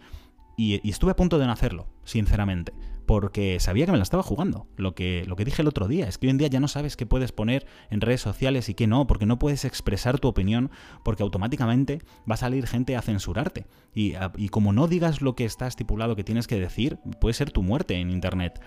y, 0.59 0.89
estuve 0.89 1.11
a 1.11 1.15
punto 1.15 1.39
de 1.39 1.45
no 1.45 1.53
hacerlo, 1.53 1.87
sinceramente, 2.03 2.73
porque 3.09 3.59
sabía 3.59 3.87
que 3.87 3.91
me 3.91 3.97
la 3.97 4.03
estaba 4.03 4.21
jugando. 4.21 4.67
Lo 4.77 4.93
que, 4.93 5.23
lo 5.25 5.35
que 5.35 5.43
dije 5.43 5.63
el 5.63 5.67
otro 5.67 5.87
día 5.87 6.07
es 6.07 6.19
que 6.19 6.27
hoy 6.27 6.29
en 6.29 6.37
día 6.37 6.47
ya 6.47 6.59
no 6.59 6.67
sabes 6.67 6.95
qué 6.95 7.07
puedes 7.07 7.31
poner 7.31 7.65
en 7.89 8.01
redes 8.01 8.21
sociales 8.21 8.69
y 8.69 8.75
qué 8.75 8.85
no, 8.85 9.07
porque 9.07 9.25
no 9.25 9.39
puedes 9.39 9.65
expresar 9.65 10.19
tu 10.19 10.27
opinión, 10.27 10.69
porque 11.03 11.23
automáticamente 11.23 12.03
va 12.29 12.35
a 12.35 12.37
salir 12.37 12.67
gente 12.67 12.95
a 12.95 13.01
censurarte. 13.01 13.65
Y, 13.95 14.13
y 14.37 14.49
como 14.49 14.73
no 14.73 14.87
digas 14.87 15.23
lo 15.23 15.35
que 15.35 15.45
está 15.45 15.65
estipulado 15.65 16.15
que 16.15 16.23
tienes 16.23 16.45
que 16.45 16.59
decir, 16.59 16.99
puede 17.19 17.33
ser 17.33 17.49
tu 17.49 17.63
muerte 17.63 17.95
en 17.95 18.11
Internet. 18.11 18.61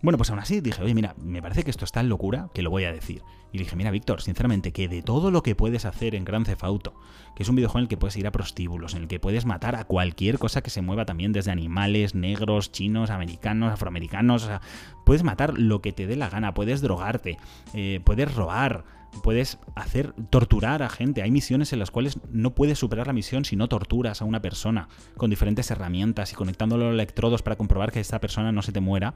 Bueno, 0.00 0.16
pues 0.16 0.30
aún 0.30 0.38
así 0.38 0.60
dije, 0.60 0.80
oye, 0.80 0.94
mira, 0.94 1.16
me 1.20 1.42
parece 1.42 1.64
que 1.64 1.72
esto 1.72 1.84
está 1.84 1.98
en 1.98 2.08
locura 2.08 2.50
que 2.54 2.62
lo 2.62 2.70
voy 2.70 2.84
a 2.84 2.92
decir. 2.92 3.22
Y 3.52 3.58
dije, 3.58 3.74
mira, 3.74 3.90
Víctor, 3.90 4.22
sinceramente, 4.22 4.72
que 4.72 4.86
de 4.86 5.02
todo 5.02 5.32
lo 5.32 5.42
que 5.42 5.56
puedes 5.56 5.84
hacer 5.84 6.14
en 6.14 6.24
Gran 6.24 6.44
Theft 6.44 6.62
Auto, 6.62 6.94
que 7.34 7.42
es 7.42 7.48
un 7.48 7.56
videojuego 7.56 7.80
en 7.80 7.82
el 7.84 7.88
que 7.88 7.96
puedes 7.96 8.16
ir 8.16 8.26
a 8.28 8.30
prostíbulos, 8.30 8.94
en 8.94 9.02
el 9.02 9.08
que 9.08 9.18
puedes 9.18 9.44
matar 9.44 9.74
a 9.74 9.84
cualquier 9.84 10.38
cosa 10.38 10.62
que 10.62 10.70
se 10.70 10.82
mueva 10.82 11.04
también, 11.04 11.32
desde 11.32 11.50
animales, 11.50 12.14
negros, 12.14 12.70
chinos, 12.70 13.10
americanos, 13.10 13.72
afroamericanos, 13.72 14.44
o 14.44 14.46
sea, 14.46 14.60
puedes 15.04 15.24
matar 15.24 15.58
lo 15.58 15.80
que 15.80 15.92
te 15.92 16.06
dé 16.06 16.14
la 16.14 16.30
gana, 16.30 16.54
puedes 16.54 16.80
drogarte, 16.80 17.36
eh, 17.74 18.00
puedes 18.04 18.32
robar, 18.32 18.84
puedes 19.24 19.58
hacer 19.74 20.12
torturar 20.30 20.84
a 20.84 20.90
gente. 20.90 21.22
Hay 21.22 21.32
misiones 21.32 21.72
en 21.72 21.80
las 21.80 21.90
cuales 21.90 22.20
no 22.30 22.54
puedes 22.54 22.78
superar 22.78 23.08
la 23.08 23.12
misión 23.12 23.44
si 23.44 23.56
no 23.56 23.68
torturas 23.68 24.22
a 24.22 24.26
una 24.26 24.40
persona 24.40 24.88
con 25.16 25.30
diferentes 25.30 25.70
herramientas 25.72 26.32
y 26.32 26.36
conectándolo 26.36 26.86
a 26.86 26.90
electrodos 26.90 27.42
para 27.42 27.56
comprobar 27.56 27.90
que 27.90 27.98
esta 27.98 28.20
persona 28.20 28.52
no 28.52 28.62
se 28.62 28.70
te 28.70 28.80
muera 28.80 29.14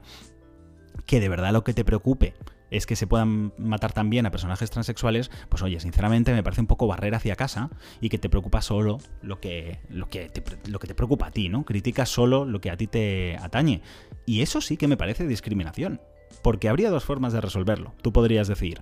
que 1.07 1.21
de 1.21 1.29
verdad 1.29 1.53
lo 1.53 1.65
que 1.65 1.75
te 1.75 1.85
preocupe 1.85 2.35
es 2.73 2.87
que 2.87 2.97
se 2.97 3.07
puedan 3.07 3.53
matar 3.59 3.93
también 3.93 4.25
a 4.25 4.31
personajes 4.31 4.71
transexuales, 4.71 5.31
pues 5.51 5.63
oye, 5.63 5.79
sinceramente 5.79 6.33
me 6.33 6.43
parece 6.43 6.63
un 6.63 6.67
poco 6.67 6.87
barrera 6.87 7.19
hacia 7.19 7.37
casa 7.37 7.71
y 8.01 8.09
que 8.09 8.17
te 8.17 8.31
preocupa 8.31 8.63
solo 8.63 8.99
lo 9.21 9.41
que, 9.41 9.79
lo 9.91 10.09
que, 10.09 10.31
te, 10.31 10.43
lo 10.71 10.79
que 10.79 10.87
te 10.87 10.95
preocupa 10.95 11.27
a 11.27 11.31
ti, 11.31 11.51
¿no? 11.51 11.65
Criticas 11.67 12.09
solo 12.09 12.47
lo 12.47 12.63
que 12.63 12.71
a 12.71 12.77
ti 12.79 12.87
te 12.87 13.37
atañe. 13.37 13.83
Y 14.25 14.41
eso 14.41 14.63
sí 14.63 14.79
que 14.79 14.89
me 14.89 14.97
parece 14.97 15.27
discriminación, 15.27 16.01
porque 16.43 16.71
habría 16.71 16.91
dos 16.91 17.05
formas 17.05 17.35
de 17.35 17.43
resolverlo. 17.43 17.93
Tú 18.01 18.11
podrías 18.11 18.49
decir, 18.49 18.81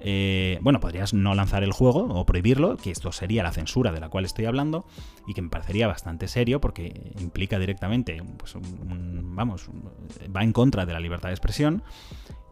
eh, 0.00 0.58
bueno, 0.62 0.80
podrías 0.80 1.14
no 1.14 1.34
lanzar 1.34 1.62
el 1.62 1.72
juego 1.72 2.00
o 2.04 2.26
prohibirlo, 2.26 2.76
que 2.76 2.90
esto 2.90 3.12
sería 3.12 3.42
la 3.42 3.52
censura 3.52 3.92
de 3.92 4.00
la 4.00 4.08
cual 4.08 4.24
estoy 4.24 4.44
hablando 4.44 4.86
y 5.26 5.34
que 5.34 5.42
me 5.42 5.48
parecería 5.48 5.86
bastante 5.86 6.28
serio 6.28 6.60
porque 6.60 7.12
implica 7.20 7.58
directamente, 7.58 8.22
pues, 8.38 8.54
vamos, 8.84 9.68
va 10.34 10.42
en 10.42 10.52
contra 10.52 10.86
de 10.86 10.92
la 10.92 11.00
libertad 11.00 11.28
de 11.28 11.34
expresión. 11.34 11.82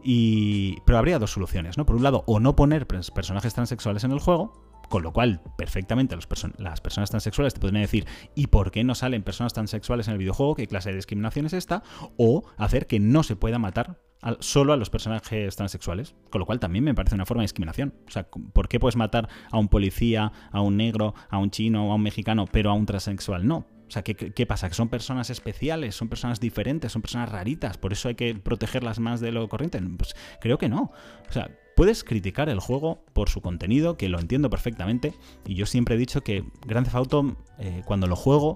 Y, 0.03 0.81
pero 0.85 0.97
habría 0.97 1.17
dos 1.17 1.31
soluciones, 1.31 1.77
¿no? 1.77 1.85
Por 1.85 1.95
un 1.95 2.03
lado, 2.03 2.23
o 2.27 2.39
no 2.39 2.55
poner 2.55 2.87
personajes 2.87 3.53
transexuales 3.53 4.03
en 4.03 4.11
el 4.11 4.19
juego, 4.19 4.51
con 4.89 5.01
lo 5.01 5.13
cual 5.13 5.41
perfectamente 5.57 6.15
las 6.57 6.81
personas 6.81 7.09
transexuales 7.09 7.53
te 7.53 7.59
podrían 7.59 7.81
decir 7.81 8.05
¿y 8.35 8.47
por 8.47 8.69
qué 8.69 8.83
no 8.83 8.95
salen 8.95 9.23
personas 9.23 9.53
transexuales 9.53 10.07
en 10.07 10.13
el 10.13 10.19
videojuego? 10.19 10.55
¿Qué 10.55 10.67
clase 10.67 10.89
de 10.89 10.97
discriminación 10.97 11.45
es 11.45 11.53
esta? 11.53 11.83
O 12.17 12.43
hacer 12.57 12.85
que 12.85 12.99
no 12.99 13.23
se 13.23 13.35
pueda 13.35 13.59
matar 13.59 13.97
solo 14.39 14.73
a 14.73 14.77
los 14.77 14.89
personajes 14.89 15.55
transexuales, 15.55 16.15
con 16.29 16.39
lo 16.39 16.45
cual 16.45 16.59
también 16.59 16.83
me 16.83 16.93
parece 16.93 17.15
una 17.15 17.25
forma 17.25 17.41
de 17.41 17.45
discriminación. 17.45 17.93
O 18.07 18.11
sea, 18.11 18.27
¿por 18.27 18.67
qué 18.67 18.79
puedes 18.79 18.95
matar 18.95 19.27
a 19.51 19.57
un 19.57 19.67
policía, 19.67 20.31
a 20.51 20.61
un 20.61 20.77
negro, 20.77 21.13
a 21.29 21.37
un 21.37 21.51
chino 21.51 21.91
a 21.91 21.95
un 21.95 22.03
mexicano, 22.03 22.45
pero 22.51 22.69
a 22.71 22.73
un 22.73 22.85
transexual 22.85 23.45
no? 23.45 23.65
O 23.87 23.91
sea, 23.93 24.01
¿qué, 24.01 24.15
¿qué, 24.15 24.45
pasa? 24.45 24.69
¿Que 24.69 24.75
son 24.75 24.89
personas 24.89 25.29
especiales? 25.29 25.95
¿Son 25.95 26.09
personas 26.09 26.39
diferentes? 26.39 26.91
¿Son 26.91 27.01
personas 27.01 27.29
raritas? 27.29 27.77
¿Por 27.77 27.93
eso 27.93 28.07
hay 28.07 28.15
que 28.15 28.33
protegerlas 28.33 28.99
más 28.99 29.19
de 29.19 29.31
lo 29.31 29.47
corriente? 29.49 29.79
Pues 29.97 30.15
creo 30.39 30.57
que 30.57 30.69
no. 30.69 30.91
O 31.29 31.31
sea, 31.31 31.51
puedes 31.75 32.03
criticar 32.03 32.49
el 32.49 32.59
juego 32.59 33.03
por 33.13 33.29
su 33.29 33.41
contenido, 33.41 33.97
que 33.97 34.09
lo 34.09 34.19
entiendo 34.19 34.49
perfectamente, 34.49 35.13
y 35.45 35.55
yo 35.55 35.65
siempre 35.65 35.95
he 35.95 35.97
dicho 35.97 36.21
que 36.21 36.43
Grand 36.65 36.85
Theft 36.85 36.95
Auto, 36.95 37.37
eh, 37.59 37.81
cuando 37.85 38.07
lo 38.07 38.15
juego, 38.15 38.55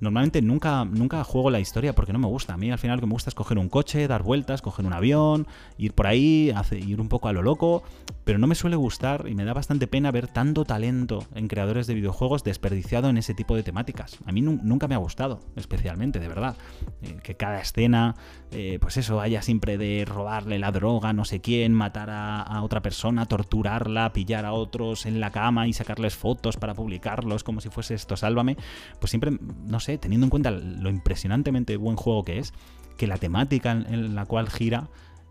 Normalmente 0.00 0.42
nunca, 0.42 0.84
nunca 0.84 1.24
juego 1.24 1.50
la 1.50 1.60
historia 1.60 1.94
porque 1.94 2.12
no 2.12 2.18
me 2.18 2.26
gusta. 2.26 2.54
A 2.54 2.56
mí 2.56 2.70
al 2.70 2.78
final 2.78 2.96
lo 2.96 3.00
que 3.00 3.06
me 3.06 3.12
gusta 3.12 3.30
es 3.30 3.34
coger 3.34 3.58
un 3.58 3.68
coche, 3.68 4.06
dar 4.08 4.22
vueltas, 4.22 4.62
coger 4.62 4.84
un 4.86 4.92
avión, 4.92 5.46
ir 5.78 5.92
por 5.92 6.06
ahí, 6.06 6.52
ir 6.72 7.00
un 7.00 7.08
poco 7.08 7.28
a 7.28 7.32
lo 7.32 7.42
loco, 7.42 7.82
pero 8.24 8.38
no 8.38 8.46
me 8.46 8.54
suele 8.54 8.76
gustar 8.76 9.26
y 9.28 9.34
me 9.34 9.44
da 9.44 9.52
bastante 9.52 9.86
pena 9.86 10.10
ver 10.10 10.28
tanto 10.28 10.64
talento 10.64 11.24
en 11.34 11.48
creadores 11.48 11.86
de 11.86 11.94
videojuegos 11.94 12.44
desperdiciado 12.44 13.08
en 13.08 13.18
ese 13.18 13.34
tipo 13.34 13.56
de 13.56 13.62
temáticas. 13.62 14.18
A 14.26 14.32
mí 14.32 14.42
nunca 14.42 14.88
me 14.88 14.94
ha 14.94 14.98
gustado, 14.98 15.40
especialmente, 15.56 16.18
de 16.18 16.28
verdad. 16.28 16.56
Eh, 17.02 17.16
que 17.22 17.36
cada 17.36 17.60
escena 17.60 18.14
eh, 18.52 18.78
pues 18.80 18.96
eso, 18.96 19.20
haya 19.20 19.42
siempre 19.42 19.76
de 19.76 20.04
robarle 20.06 20.58
la 20.58 20.70
droga, 20.70 21.12
no 21.12 21.24
sé 21.24 21.40
quién, 21.40 21.72
matar 21.72 22.10
a, 22.10 22.62
otra 22.62 22.80
persona, 22.80 23.26
torturarla, 23.26 24.12
pillar 24.12 24.44
a 24.44 24.52
otros 24.52 25.04
en 25.04 25.20
la 25.20 25.30
cama 25.30 25.66
y 25.66 25.72
sacarles 25.72 26.14
fotos 26.14 26.56
para 26.56 26.74
publicarlos 26.74 27.42
como 27.42 27.60
si 27.60 27.68
fuese 27.70 27.94
esto, 27.94 28.16
sálvame, 28.16 28.56
pues 29.00 29.10
siempre, 29.10 29.32
no 29.66 29.80
sé, 29.80 29.85
teniendo 29.98 30.26
en 30.26 30.30
cuenta 30.30 30.50
lo 30.50 30.90
impresionantemente 30.90 31.76
buen 31.76 31.96
juego 31.96 32.24
que 32.24 32.38
es, 32.38 32.52
que 32.96 33.06
la 33.06 33.18
temática 33.18 33.72
en 33.72 34.14
la 34.14 34.26
cual 34.26 34.48
gira 34.48 34.88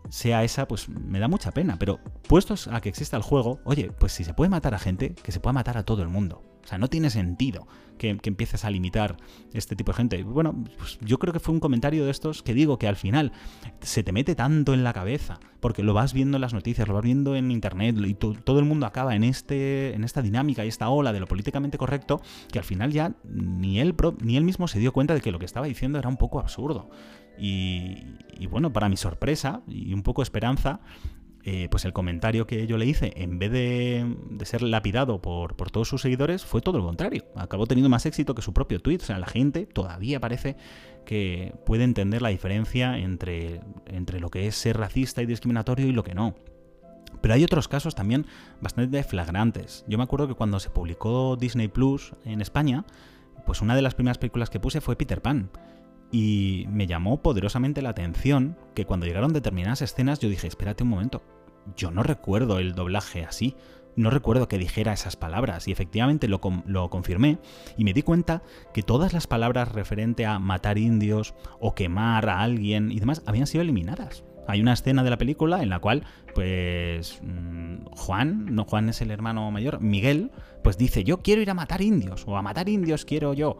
sea 0.08 0.44
esa, 0.44 0.68
pues 0.68 0.88
me 0.88 1.18
da 1.18 1.28
mucha 1.28 1.50
pena. 1.52 1.78
Pero 1.78 2.00
puestos 2.28 2.68
a 2.68 2.80
que 2.80 2.88
exista 2.88 3.16
el 3.16 3.22
juego, 3.22 3.60
oye, 3.64 3.90
pues 3.98 4.12
si 4.12 4.24
se 4.24 4.34
puede 4.34 4.48
matar 4.48 4.74
a 4.74 4.78
gente, 4.78 5.14
que 5.14 5.32
se 5.32 5.40
pueda 5.40 5.52
matar 5.52 5.76
a 5.76 5.84
todo 5.84 6.02
el 6.02 6.08
mundo. 6.08 6.42
O 6.66 6.68
sea, 6.68 6.78
no 6.78 6.88
tiene 6.88 7.10
sentido 7.10 7.68
que, 7.96 8.18
empieces 8.24 8.64
a 8.64 8.70
limitar 8.70 9.18
este 9.52 9.76
tipo 9.76 9.92
de 9.92 9.96
gente. 9.98 10.22
Bueno, 10.24 10.64
pues 10.76 10.98
yo 11.00 11.20
creo 11.20 11.32
que 11.32 11.38
fue 11.38 11.54
un 11.54 11.60
comentario 11.60 12.04
de 12.04 12.10
estos 12.10 12.42
que 12.42 12.54
digo 12.54 12.76
que 12.76 12.88
al 12.88 12.96
final 12.96 13.30
se 13.82 14.02
te 14.02 14.10
mete 14.10 14.34
tanto 14.34 14.74
en 14.74 14.82
la 14.82 14.92
cabeza, 14.92 15.38
porque 15.60 15.84
lo 15.84 15.94
vas 15.94 16.12
viendo 16.12 16.38
en 16.38 16.40
las 16.40 16.54
noticias, 16.54 16.88
lo 16.88 16.94
vas 16.94 17.04
viendo 17.04 17.36
en 17.36 17.52
internet, 17.52 17.96
y 18.04 18.14
todo 18.14 18.58
el 18.58 18.64
mundo 18.64 18.84
acaba 18.84 19.14
en, 19.14 19.22
este, 19.22 19.94
en 19.94 20.02
esta 20.02 20.22
dinámica 20.22 20.64
y 20.64 20.68
esta 20.68 20.88
ola 20.88 21.12
de 21.12 21.20
lo 21.20 21.28
políticamente 21.28 21.78
correcto, 21.78 22.20
que 22.50 22.58
al 22.58 22.64
final 22.64 22.90
ya 22.90 23.14
ni 23.24 23.78
él, 23.78 23.94
ni 24.20 24.36
él 24.36 24.42
mismo 24.42 24.66
se 24.66 24.80
dio 24.80 24.92
cuenta 24.92 25.14
de 25.14 25.20
que 25.20 25.30
lo 25.30 25.38
que 25.38 25.46
estaba 25.46 25.66
diciendo 25.66 26.00
era 26.00 26.08
un 26.08 26.16
poco 26.16 26.40
absurdo. 26.40 26.90
Y, 27.38 28.02
bueno, 28.50 28.72
para 28.72 28.88
mi 28.88 28.96
sorpresa 28.96 29.62
y 29.68 29.92
un 29.92 30.02
poco 30.02 30.22
esperanza, 30.22 30.80
eh, 31.48 31.68
pues 31.70 31.84
el 31.84 31.92
comentario 31.92 32.44
que 32.44 32.66
yo 32.66 32.76
le 32.76 32.86
hice, 32.86 33.12
en 33.14 33.38
vez 33.38 33.52
de, 33.52 34.16
ser 34.42 34.62
lapidado 34.62 35.22
por, 35.22 35.54
todos 35.70 35.88
sus 35.88 36.02
seguidores, 36.02 36.44
fue 36.44 36.60
todo 36.60 36.78
lo 36.78 36.84
contrario. 36.84 37.24
Acabó 37.36 37.68
teniendo 37.68 37.88
más 37.88 38.04
éxito 38.04 38.34
que 38.34 38.42
su 38.42 38.52
propio 38.52 38.80
tweet. 38.80 38.96
O 38.96 39.04
sea, 39.04 39.20
la 39.20 39.28
gente 39.28 39.64
todavía 39.64 40.18
parece 40.18 40.56
que 41.04 41.54
puede 41.64 41.84
entender 41.84 42.20
la 42.20 42.30
diferencia 42.30 42.98
entre, 42.98 43.60
entre 43.86 44.18
lo 44.18 44.28
que 44.28 44.48
es 44.48 44.56
ser 44.56 44.76
racista 44.76 45.22
y 45.22 45.26
discriminatorio 45.26 45.86
y 45.86 45.92
lo 45.92 46.02
que 46.02 46.16
no. 46.16 46.34
Pero 47.20 47.34
hay 47.34 47.44
otros 47.44 47.68
casos 47.68 47.94
también 47.94 48.26
bastante 48.60 49.04
flagrantes. 49.04 49.84
Yo 49.86 49.98
me 49.98 50.04
acuerdo 50.04 50.26
que 50.26 50.34
cuando 50.34 50.58
se 50.58 50.70
publicó 50.70 51.36
Disney 51.36 51.68
Plus 51.68 52.12
en 52.24 52.40
España, 52.40 52.84
pues 53.46 53.62
una 53.62 53.76
de 53.76 53.82
las 53.82 53.94
primeras 53.94 54.18
películas 54.18 54.50
que 54.50 54.58
puse 54.58 54.80
fue 54.80 54.96
Peter 54.96 55.22
Pan. 55.22 55.48
Y 56.10 56.66
me 56.70 56.88
llamó 56.88 57.22
poderosamente 57.22 57.82
la 57.82 57.90
atención 57.90 58.56
que 58.74 58.84
cuando 58.84 59.06
llegaron 59.06 59.32
determinadas 59.32 59.82
escenas 59.82 60.18
yo 60.18 60.28
dije, 60.28 60.48
espérate 60.48 60.82
un 60.82 60.90
momento, 60.90 61.22
yo 61.76 61.90
no 61.90 62.02
recuerdo 62.02 62.58
el 62.58 62.74
doblaje 62.74 63.24
así, 63.24 63.56
no 63.96 64.10
recuerdo 64.10 64.46
que 64.46 64.58
dijera 64.58 64.92
esas 64.92 65.16
palabras 65.16 65.66
y 65.68 65.72
efectivamente 65.72 66.28
lo, 66.28 66.40
confirmé 66.90 67.38
y 67.78 67.84
me 67.84 67.94
di 67.94 68.02
cuenta 68.02 68.42
que 68.74 68.82
todas 68.82 69.14
las 69.14 69.26
palabras 69.26 69.72
referente 69.72 70.26
a 70.26 70.38
matar 70.38 70.76
indios 70.76 71.34
o 71.58 71.74
quemar 71.74 72.28
a 72.28 72.40
alguien 72.40 72.92
y 72.92 73.00
demás 73.00 73.22
habían 73.26 73.46
sido 73.46 73.62
eliminadas. 73.62 74.22
Hay 74.48 74.60
una 74.60 74.74
escena 74.74 75.02
de 75.02 75.10
la 75.10 75.18
película 75.18 75.62
en 75.62 75.70
la 75.70 75.80
cual, 75.80 76.04
pues, 76.34 77.20
mm, 77.22 77.86
Juan, 77.96 78.54
no 78.54 78.64
Juan 78.64 78.90
es 78.90 79.00
el 79.00 79.10
hermano 79.10 79.50
mayor, 79.50 79.80
Miguel, 79.80 80.30
pues 80.62 80.78
dice, 80.78 81.02
yo 81.02 81.18
quiero 81.18 81.42
ir 81.42 81.50
a 81.50 81.54
matar 81.54 81.80
indios, 81.82 82.24
o 82.28 82.36
a 82.36 82.42
matar 82.42 82.68
indios 82.68 83.04
quiero 83.04 83.34
yo. 83.34 83.58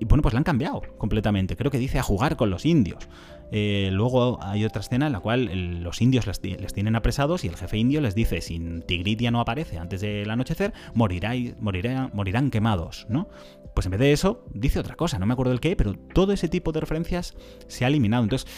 Y 0.00 0.04
bueno, 0.04 0.22
pues 0.22 0.34
la 0.34 0.38
han 0.38 0.44
cambiado 0.44 0.82
completamente. 0.98 1.56
Creo 1.56 1.70
que 1.70 1.78
dice 1.78 1.98
a 1.98 2.02
jugar 2.02 2.36
con 2.36 2.50
los 2.50 2.66
indios. 2.66 3.08
Eh, 3.50 3.88
luego 3.92 4.38
hay 4.42 4.64
otra 4.64 4.80
escena 4.80 5.06
en 5.06 5.12
la 5.12 5.20
cual 5.20 5.82
los 5.82 6.00
indios 6.02 6.26
les, 6.26 6.40
tienen 6.40 6.96
apresados 6.96 7.44
y 7.44 7.48
el 7.48 7.56
jefe 7.56 7.78
indio 7.78 8.00
les 8.00 8.14
dice, 8.14 8.40
si 8.40 8.58
Tigridia 8.86 9.30
no 9.30 9.40
aparece 9.40 9.78
antes 9.78 10.00
del 10.00 10.30
anochecer, 10.30 10.72
morirá, 10.94 11.32
morirán 11.60 12.50
quemados, 12.50 13.06
¿no? 13.08 13.28
Pues 13.74 13.86
en 13.86 13.92
vez 13.92 14.00
de 14.00 14.12
eso, 14.12 14.44
dice 14.52 14.80
otra 14.80 14.96
cosa, 14.96 15.18
no 15.18 15.26
me 15.26 15.32
acuerdo 15.32 15.50
del 15.50 15.60
qué, 15.60 15.76
pero 15.76 15.94
todo 15.94 16.32
ese 16.32 16.48
tipo 16.48 16.72
de 16.72 16.80
referencias 16.80 17.36
se 17.68 17.84
ha 17.84 17.88
eliminado. 17.88 18.22
Entonces, 18.22 18.50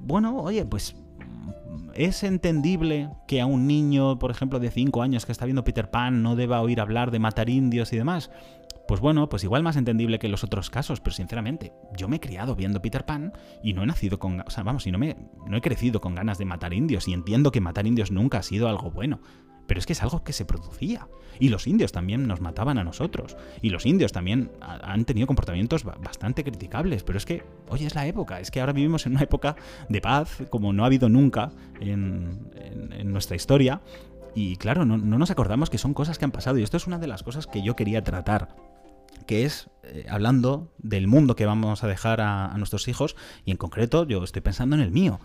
bueno, 0.00 0.36
oye, 0.38 0.64
pues 0.64 0.94
¿Es 1.94 2.22
entendible 2.22 3.10
que 3.26 3.40
a 3.40 3.46
un 3.46 3.66
niño, 3.66 4.18
por 4.18 4.30
ejemplo, 4.30 4.58
de 4.58 4.70
5 4.70 5.02
años 5.02 5.26
que 5.26 5.32
está 5.32 5.44
viendo 5.44 5.64
Peter 5.64 5.90
Pan 5.90 6.22
no 6.22 6.36
deba 6.36 6.62
oír 6.62 6.80
hablar 6.80 7.10
de 7.10 7.18
matar 7.18 7.50
indios 7.50 7.92
y 7.92 7.96
demás? 7.96 8.30
Pues 8.88 9.00
bueno, 9.00 9.28
pues 9.28 9.44
igual 9.44 9.62
más 9.62 9.76
entendible 9.76 10.18
que 10.18 10.28
los 10.28 10.44
otros 10.44 10.70
casos, 10.70 11.00
pero 11.00 11.14
sinceramente, 11.14 11.72
yo 11.96 12.08
me 12.08 12.16
he 12.16 12.20
criado 12.20 12.56
viendo 12.56 12.82
Peter 12.82 13.06
Pan 13.06 13.32
y 13.62 13.72
no 13.72 13.82
he 13.82 13.86
nacido 13.86 14.18
con, 14.18 14.40
o 14.40 14.50
sea, 14.50 14.64
vamos, 14.64 14.86
y 14.86 14.90
no 14.90 14.98
me 14.98 15.16
no 15.46 15.56
he 15.56 15.60
crecido 15.60 16.00
con 16.00 16.14
ganas 16.14 16.38
de 16.38 16.44
matar 16.44 16.74
indios 16.74 17.08
y 17.08 17.12
entiendo 17.12 17.52
que 17.52 17.60
matar 17.60 17.86
indios 17.86 18.10
nunca 18.10 18.38
ha 18.38 18.42
sido 18.42 18.68
algo 18.68 18.90
bueno. 18.90 19.20
Pero 19.66 19.78
es 19.78 19.86
que 19.86 19.92
es 19.92 20.02
algo 20.02 20.24
que 20.24 20.32
se 20.32 20.44
producía. 20.44 21.08
Y 21.38 21.48
los 21.48 21.66
indios 21.66 21.92
también 21.92 22.26
nos 22.26 22.40
mataban 22.40 22.78
a 22.78 22.84
nosotros. 22.84 23.36
Y 23.60 23.70
los 23.70 23.86
indios 23.86 24.12
también 24.12 24.50
han 24.60 25.04
tenido 25.04 25.26
comportamientos 25.26 25.84
bastante 25.84 26.44
criticables. 26.44 27.04
Pero 27.04 27.16
es 27.16 27.24
que 27.24 27.44
hoy 27.68 27.84
es 27.84 27.94
la 27.94 28.06
época. 28.06 28.40
Es 28.40 28.50
que 28.50 28.60
ahora 28.60 28.72
vivimos 28.72 29.06
en 29.06 29.12
una 29.12 29.22
época 29.22 29.56
de 29.88 30.00
paz 30.00 30.42
como 30.50 30.72
no 30.72 30.82
ha 30.82 30.86
habido 30.86 31.08
nunca 31.08 31.52
en, 31.80 32.50
nuestra 33.04 33.36
historia. 33.36 33.80
Y 34.34 34.56
claro, 34.56 34.84
no, 34.84 34.98
nos 34.98 35.30
acordamos 35.30 35.70
que 35.70 35.78
son 35.78 35.94
cosas 35.94 36.18
que 36.18 36.24
han 36.24 36.32
pasado. 36.32 36.58
Y 36.58 36.62
esto 36.62 36.76
es 36.76 36.86
una 36.86 36.98
de 36.98 37.06
las 37.06 37.22
cosas 37.22 37.46
que 37.46 37.62
yo 37.62 37.76
quería 37.76 38.02
tratar 38.02 38.54
que 39.26 39.44
es 39.44 39.68
eh, 39.84 40.06
hablando 40.08 40.72
del 40.78 41.06
mundo 41.06 41.34
que 41.34 41.46
vamos 41.46 41.82
a 41.82 41.88
dejar 41.88 42.20
a, 42.20 42.54
nuestros 42.56 42.86
hijos 42.88 43.16
y 43.44 43.50
en 43.50 43.56
concreto 43.56 44.06
yo 44.06 44.22
estoy 44.22 44.42
pensando 44.42 44.76
en 44.76 44.82
el 44.82 44.90
mío. 44.90 45.20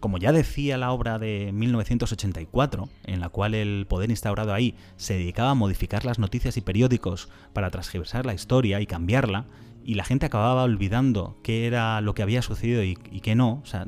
Como 0.00 0.16
ya 0.16 0.32
decía 0.32 0.78
la 0.78 0.92
obra 0.92 1.18
de 1.18 1.50
1984, 1.52 2.88
en 3.04 3.20
la 3.20 3.28
cual 3.28 3.54
el 3.54 3.86
poder 3.86 4.08
instaurado 4.08 4.54
ahí 4.54 4.74
se 4.96 5.14
dedicaba 5.14 5.50
a 5.50 5.54
modificar 5.54 6.06
las 6.06 6.18
noticias 6.18 6.56
y 6.56 6.62
periódicos 6.62 7.28
para 7.52 7.70
transgiversar 7.70 8.24
la 8.24 8.32
historia 8.32 8.80
y 8.80 8.86
cambiarla, 8.86 9.44
y 9.84 9.94
la 9.94 10.04
gente 10.04 10.24
acababa 10.24 10.62
olvidando 10.62 11.38
qué 11.42 11.66
era 11.66 12.00
lo 12.00 12.14
que 12.14 12.22
había 12.22 12.40
sucedido 12.40 12.82
y, 12.82 12.96
y 13.10 13.20
qué 13.20 13.34
no, 13.34 13.60
o 13.62 13.66
sea, 13.66 13.86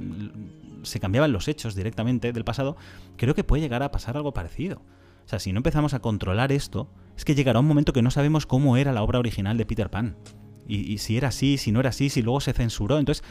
se 0.83 1.01
cambiaban 1.01 1.33
los 1.33 1.49
hechos 1.49 1.75
directamente 1.75 2.33
del 2.33 2.45
pasado, 2.45 2.77
creo 3.17 3.35
que 3.35 3.45
puede 3.45 3.63
llegar 3.63 3.83
a 3.83 3.91
pasar 3.91 4.17
algo 4.17 4.35
parecido. 4.35 4.83
O 5.25 5.29
sea, 5.29 5.39
si 5.39 5.53
no 5.53 5.59
empezamos 5.59 5.95
a 5.95 6.01
controlar 6.01 6.53
esto, 6.53 6.91
es 7.17 7.25
que 7.25 7.35
llegará 7.35 7.61
un 7.61 7.67
momento 7.67 7.93
que 7.93 8.03
no 8.03 8.11
sabemos 8.11 8.47
cómo 8.47 8.77
era 8.77 8.93
la 8.93 9.03
obra 9.03 9.19
original 9.19 9.57
de 9.57 9.67
Peter 9.67 9.91
Pan. 9.91 10.17
Y, 10.67 10.99
si 10.99 11.17
era 11.17 11.29
así, 11.29 11.59
si 11.59 11.73
no 11.73 11.81
era 11.81 11.91
así, 11.91 12.09
si 12.09 12.23
luego 12.23 12.41
se 12.41 12.53
censuró. 12.53 12.99
Entonces, 12.99 13.25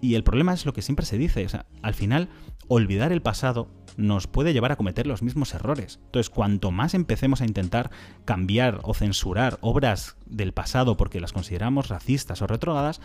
y 0.00 0.16
el 0.16 0.24
problema 0.24 0.52
es 0.52 0.66
lo 0.66 0.72
que 0.72 0.82
siempre 0.82 1.06
se 1.06 1.16
dice. 1.16 1.46
Al 1.82 1.94
final, 1.94 2.28
olvidar 2.68 3.12
el 3.12 3.22
pasado 3.22 3.70
nos 3.96 4.26
puede 4.26 4.52
llevar 4.52 4.72
a 4.72 4.76
cometer 4.76 5.06
los 5.06 5.22
mismos 5.22 5.54
errores. 5.54 6.00
Entonces, 6.06 6.30
cuanto 6.30 6.72
más 6.72 6.94
empecemos 6.94 7.40
a 7.40 7.46
intentar 7.46 7.90
cambiar 8.24 8.80
o 8.82 8.92
censurar 8.92 9.58
obras 9.60 10.16
del 10.26 10.52
pasado 10.52 10.96
porque 10.96 11.20
las 11.20 11.32
consideramos 11.32 11.88
racistas 11.88 12.42
o 12.42 12.46
retrógradas, 12.46 13.00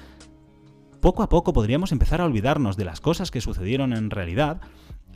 poco 1.00 1.24
a 1.24 1.30
poco 1.30 1.54
podríamos 1.54 1.92
empezar 1.92 2.22
a 2.22 2.26
olvidarnos 2.26 2.78
de 2.78 2.86
las 2.86 3.02
cosas 3.02 3.32
que 3.32 3.42
sucedieron 3.42 3.94
en 3.94 4.10
realidad 4.10 4.62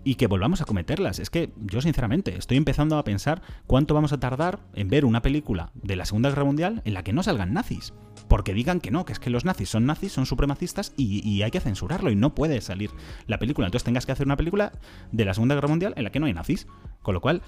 y 0.04 0.16
que 0.16 0.28
volvamos 0.28 0.62
a 0.62 0.66
cometerlas. 0.66 1.20
Es 1.20 1.30
que 1.30 1.52
yo 1.58 1.82
sinceramente 1.82 2.38
estoy 2.38 2.58
empezando 2.58 2.98
a 2.98 3.04
pensar 3.04 3.42
cuánto 3.68 3.94
vamos 3.94 4.14
a 4.14 4.20
tardar 4.20 4.60
en 4.74 4.90
ver 4.90 5.06
una 5.06 5.22
película 5.22 5.72
de 5.76 5.96
la 5.96 6.06
Segunda 6.06 6.30
Guerra 6.30 6.44
Mundial 6.44 6.82
en 6.86 6.94
la 6.94 7.04
que 7.04 7.14
no 7.14 7.24
salgan 7.24 7.54
nazis. 7.54 7.94
Porque 8.28 8.54
digan 8.54 8.80
que 8.80 8.92
no, 8.92 9.06
que 9.06 9.14
es 9.14 9.20
que 9.20 9.30
los 9.30 9.46
nazis 9.46 9.70
son 9.70 9.86
nazis, 9.86 10.12
son 10.12 10.26
supremacistas 10.26 10.94
y, 10.98 11.42
hay 11.42 11.52
que 11.52 11.60
censurarlo 11.60 12.10
y 12.10 12.16
no 12.16 12.36
puede 12.36 12.62
salir 12.62 12.90
la 13.28 13.40
película. 13.40 13.68
Entonces 13.68 13.86
tengas 13.86 14.06
que 14.06 14.12
hacer 14.12 14.26
una 14.26 14.38
película 14.38 14.72
de 15.12 15.26
la 15.26 15.34
Segunda 15.34 15.56
Guerra 15.56 15.68
Mundial 15.68 15.94
en 15.98 16.04
la 16.04 16.12
que 16.12 16.20
no 16.20 16.26
hay 16.26 16.34
nazis. 16.34 16.68
Con 17.02 17.14
lo 17.14 17.22
cual, 17.22 17.42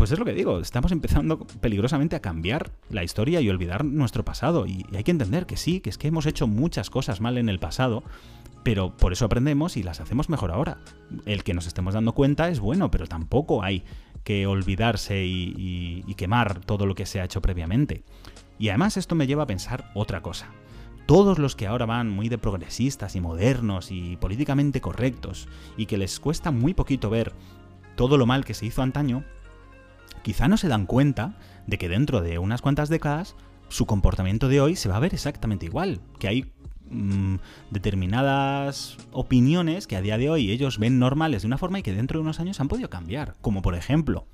pues 0.00 0.12
es 0.12 0.18
lo 0.18 0.24
que 0.24 0.32
digo, 0.32 0.60
estamos 0.60 0.92
empezando 0.92 1.40
peligrosamente 1.60 2.16
a 2.16 2.20
cambiar 2.20 2.70
la 2.88 3.04
historia 3.04 3.42
y 3.42 3.50
olvidar 3.50 3.84
nuestro 3.84 4.24
pasado. 4.24 4.64
Y 4.64 4.86
hay 4.96 5.04
que 5.04 5.10
entender 5.10 5.44
que 5.44 5.58
sí, 5.58 5.80
que 5.80 5.90
es 5.90 5.98
que 5.98 6.08
hemos 6.08 6.24
hecho 6.24 6.46
muchas 6.46 6.88
cosas 6.88 7.20
mal 7.20 7.36
en 7.36 7.50
el 7.50 7.58
pasado 7.58 8.02
pero 8.62 8.96
por 8.96 9.12
eso 9.12 9.26
aprendemos 9.26 9.76
y 9.76 9.82
las 9.82 10.00
hacemos 10.00 10.30
mejor 10.30 10.52
ahora. 10.52 10.78
El 11.26 11.44
que 11.44 11.52
nos 11.52 11.66
estemos 11.66 11.92
dando 11.92 12.12
cuenta 12.12 12.48
es 12.48 12.60
bueno, 12.60 12.90
pero 12.90 13.06
tampoco 13.06 13.62
hay 13.62 13.84
que 14.24 14.46
olvidarse 14.46 15.22
y, 15.26 16.02
quemar 16.16 16.60
todo 16.60 16.86
lo 16.86 16.94
que 16.94 17.04
se 17.04 17.20
ha 17.20 17.24
hecho 17.24 17.42
previamente. 17.42 18.02
Y 18.58 18.70
además 18.70 18.96
esto 18.96 19.14
me 19.14 19.26
lleva 19.26 19.42
a 19.42 19.46
pensar 19.46 19.90
otra 19.94 20.22
cosa. 20.22 20.48
Todos 21.04 21.38
los 21.38 21.56
que 21.56 21.66
ahora 21.66 21.84
van 21.84 22.08
muy 22.08 22.30
de 22.30 22.38
progresistas 22.38 23.16
y 23.16 23.20
modernos 23.20 23.90
y 23.90 24.16
políticamente 24.16 24.80
correctos 24.80 25.46
y 25.76 25.84
que 25.84 25.98
les 25.98 26.20
cuesta 26.20 26.50
muy 26.50 26.72
poquito 26.72 27.10
ver 27.10 27.34
todo 27.96 28.16
lo 28.16 28.24
mal 28.24 28.46
que 28.46 28.54
se 28.54 28.64
hizo 28.64 28.80
antaño, 28.80 29.24
quizá 30.22 30.48
no 30.48 30.56
se 30.56 30.68
dan 30.68 30.86
cuenta 30.86 31.34
de 31.66 31.78
que 31.78 31.88
dentro 31.88 32.20
de 32.20 32.38
unas 32.38 32.62
cuantas 32.62 32.88
décadas 32.88 33.36
su 33.68 33.86
comportamiento 33.86 34.48
de 34.48 34.60
hoy 34.60 34.76
se 34.76 34.88
va 34.88 34.96
a 34.96 35.00
ver 35.00 35.14
exactamente 35.14 35.66
igual, 35.66 36.00
que 36.18 36.28
hay 36.28 36.52
Mm, 36.92 37.36
determinadas 37.70 38.96
opiniones 39.12 39.86
que 39.86 39.94
a 39.94 40.00
día 40.00 40.18
de 40.18 40.28
hoy 40.28 40.50
ellos 40.50 40.80
ven 40.80 40.98
normales 40.98 41.42
de 41.42 41.46
una 41.46 41.56
forma 41.56 41.78
y 41.78 41.82
que 41.84 41.92
dentro 41.92 42.18
de 42.18 42.22
unos 42.22 42.40
años 42.40 42.58
han 42.58 42.66
podido 42.66 42.90
cambiar. 42.90 43.34
Como 43.40 43.62
por 43.62 43.76
ejemplo, 43.76 44.26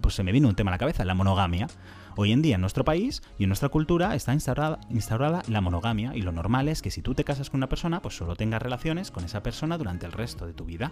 pues 0.00 0.16
se 0.16 0.24
me 0.24 0.32
vino 0.32 0.48
un 0.48 0.56
tema 0.56 0.72
a 0.72 0.74
la 0.74 0.78
cabeza, 0.78 1.04
la 1.04 1.14
monogamia. 1.14 1.68
Hoy 2.16 2.32
en 2.32 2.42
día 2.42 2.56
en 2.56 2.60
nuestro 2.60 2.84
país 2.84 3.22
y 3.38 3.44
en 3.44 3.48
nuestra 3.50 3.68
cultura 3.68 4.16
está 4.16 4.34
instaurada, 4.34 4.80
instaurada, 4.90 5.42
la 5.46 5.60
monogamia 5.60 6.16
y 6.16 6.22
lo 6.22 6.32
normal 6.32 6.68
es 6.68 6.82
que 6.82 6.90
si 6.90 7.00
tú 7.00 7.14
te 7.14 7.22
casas 7.22 7.48
con 7.48 7.58
una 7.58 7.68
persona, 7.68 8.02
pues 8.02 8.16
solo 8.16 8.34
tengas 8.34 8.60
relaciones 8.60 9.12
con 9.12 9.24
esa 9.24 9.44
persona 9.44 9.78
durante 9.78 10.06
el 10.06 10.12
resto 10.12 10.46
de 10.46 10.52
tu 10.52 10.64
vida. 10.64 10.90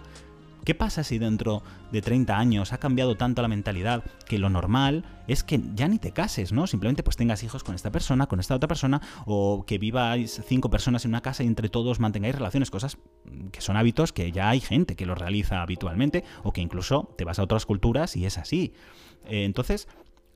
¿Qué 0.69 0.75
pasa 0.75 1.03
si 1.03 1.17
dentro 1.17 1.63
de 1.91 2.03
30 2.03 2.37
años 2.37 2.73
ha 2.73 2.77
cambiado 2.77 3.17
tanto 3.17 3.41
la 3.41 3.47
mentalidad 3.47 4.03
que 4.27 4.37
lo 4.37 4.51
normal 4.51 5.03
es 5.27 5.43
que 5.43 5.59
ya 5.73 5.87
ni 5.87 5.97
te 5.97 6.11
cases, 6.11 6.51
¿no? 6.51 6.67
Simplemente 6.67 7.01
pues 7.01 7.17
tengas 7.17 7.41
hijos 7.41 7.63
con 7.63 7.73
esta 7.73 7.91
persona, 7.91 8.27
con 8.27 8.39
esta 8.39 8.53
otra 8.53 8.67
persona, 8.67 9.01
o 9.25 9.65
que 9.65 9.79
viváis 9.79 10.43
cinco 10.47 10.69
personas 10.69 11.05
en 11.05 11.09
una 11.09 11.21
casa 11.21 11.43
y 11.43 11.47
entre 11.47 11.69
todos 11.69 11.99
mantengáis 11.99 12.35
relaciones, 12.35 12.69
cosas 12.69 12.99
que 13.51 13.61
son 13.61 13.77
hábitos 13.77 14.13
que 14.13 14.31
ya 14.31 14.47
hay 14.47 14.59
gente 14.59 14.95
que 14.95 15.07
lo 15.07 15.15
realiza 15.15 15.63
habitualmente, 15.63 16.23
o 16.43 16.53
que 16.53 16.61
incluso 16.61 17.15
te 17.17 17.25
vas 17.25 17.39
a 17.39 17.43
otras 17.45 17.65
culturas 17.65 18.15
y 18.15 18.27
es 18.27 18.37
así. 18.37 18.73
Eh, 19.25 19.45
entonces, 19.45 19.87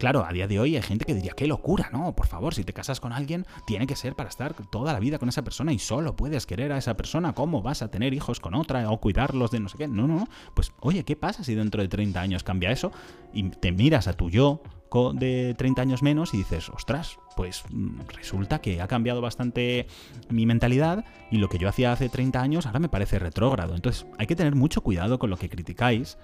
Claro, 0.04 0.26
a 0.26 0.34
día 0.34 0.50
de 0.50 0.60
hoy 0.60 0.76
hay 0.76 0.82
gente 0.82 1.06
que 1.06 1.16
diría, 1.16 1.32
qué 1.32 1.48
locura, 1.48 1.90
¿no? 1.94 2.14
Por 2.14 2.28
favor, 2.28 2.54
si 2.54 2.66
te 2.66 2.74
casas 2.74 3.00
con 3.00 3.14
alguien, 3.14 3.46
tiene 3.66 3.88
que 3.88 3.96
ser 3.96 4.18
para 4.18 4.28
estar 4.28 4.54
toda 4.70 4.92
la 4.92 5.00
vida 5.00 5.18
con 5.18 5.30
esa 5.30 5.46
persona 5.46 5.72
y 5.72 5.80
solo 5.80 6.14
puedes 6.18 6.46
querer 6.46 6.74
a 6.74 6.78
esa 6.78 6.98
persona. 6.98 7.32
¿Cómo 7.32 7.62
vas 7.62 7.82
a 7.82 7.88
tener 7.90 8.14
hijos 8.14 8.42
con 8.42 8.54
otra 8.54 8.92
o 8.92 9.00
cuidarlos 9.00 9.50
de 9.52 9.62
no 9.62 9.70
sé 9.70 9.78
qué? 9.78 9.88
No, 9.88 10.06
no, 10.06 10.16
no. 10.18 10.28
Pues, 10.56 10.74
oye, 10.82 11.06
¿qué 11.06 11.16
pasa 11.16 11.46
si 11.46 11.56
dentro 11.56 11.82
de 11.82 11.88
30 11.88 12.20
años 12.20 12.44
cambia 12.44 12.70
eso? 12.72 12.92
Y 13.32 13.44
te 13.44 13.72
miras 13.72 14.10
a 14.10 14.12
tu 14.12 14.30
yo 14.30 14.62
de 15.14 15.56
30 15.58 15.82
años 15.82 16.04
menos 16.04 16.34
y 16.34 16.38
dices, 16.40 16.68
ostras, 16.68 17.18
pues 17.38 17.64
mm, 17.72 18.02
resulta 18.14 18.60
que 18.60 18.82
ha 18.82 18.90
cambiado 18.90 19.22
bastante 19.22 19.88
mi 20.28 20.46
mentalidad 20.46 21.06
y 21.32 21.38
lo 21.38 21.48
que 21.48 21.60
yo 21.60 21.70
hacía 21.70 21.94
hace 21.94 22.10
30 22.10 22.42
años 22.42 22.66
ahora 22.66 22.80
me 22.80 22.90
parece 22.90 23.20
retrógrado. 23.20 23.74
Entonces 23.74 24.06
hay 24.18 24.28
que 24.28 24.36
tener 24.36 24.54
mucho 24.54 24.82
cuidado 24.82 25.18
con 25.18 25.30
lo 25.30 25.38
que 25.38 25.48
criticáis 25.48 26.18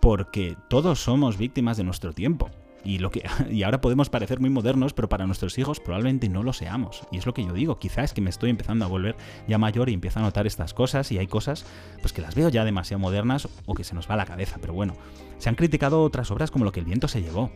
porque 0.00 0.56
todos 0.70 1.00
somos 1.00 1.36
víctimas 1.36 1.76
de 1.76 1.84
nuestro 1.84 2.14
tiempo. 2.14 2.48
Y, 2.84 2.98
lo 2.98 3.10
que, 3.10 3.22
y 3.50 3.62
ahora 3.62 3.80
podemos 3.80 4.10
parecer 4.10 4.40
muy 4.40 4.50
modernos, 4.50 4.92
pero 4.92 5.08
para 5.08 5.26
nuestros 5.26 5.58
hijos 5.58 5.80
probablemente 5.80 6.28
no 6.28 6.42
lo 6.42 6.52
seamos. 6.52 7.02
Y 7.10 7.18
es 7.18 7.26
lo 7.26 7.34
que 7.34 7.44
yo 7.44 7.52
digo, 7.52 7.78
quizás 7.78 8.06
es 8.06 8.14
que 8.14 8.20
me 8.20 8.30
estoy 8.30 8.50
empezando 8.50 8.84
a 8.84 8.88
volver 8.88 9.16
ya 9.48 9.58
mayor 9.58 9.88
y 9.88 9.94
empiezo 9.94 10.20
a 10.20 10.22
notar 10.22 10.46
estas 10.46 10.74
cosas 10.74 11.12
y 11.12 11.18
hay 11.18 11.26
cosas 11.26 11.64
pues 12.00 12.12
que 12.12 12.22
las 12.22 12.34
veo 12.34 12.48
ya 12.48 12.64
demasiado 12.64 12.98
modernas 12.98 13.48
o 13.66 13.74
que 13.74 13.84
se 13.84 13.94
nos 13.94 14.08
va 14.08 14.14
a 14.14 14.18
la 14.18 14.26
cabeza. 14.26 14.58
Pero 14.60 14.72
bueno, 14.72 14.94
se 15.38 15.48
han 15.48 15.54
criticado 15.54 16.02
otras 16.02 16.30
obras 16.30 16.50
como 16.50 16.64
Lo 16.64 16.72
que 16.72 16.80
el 16.80 16.86
viento 16.86 17.08
se 17.08 17.22
llevó 17.22 17.50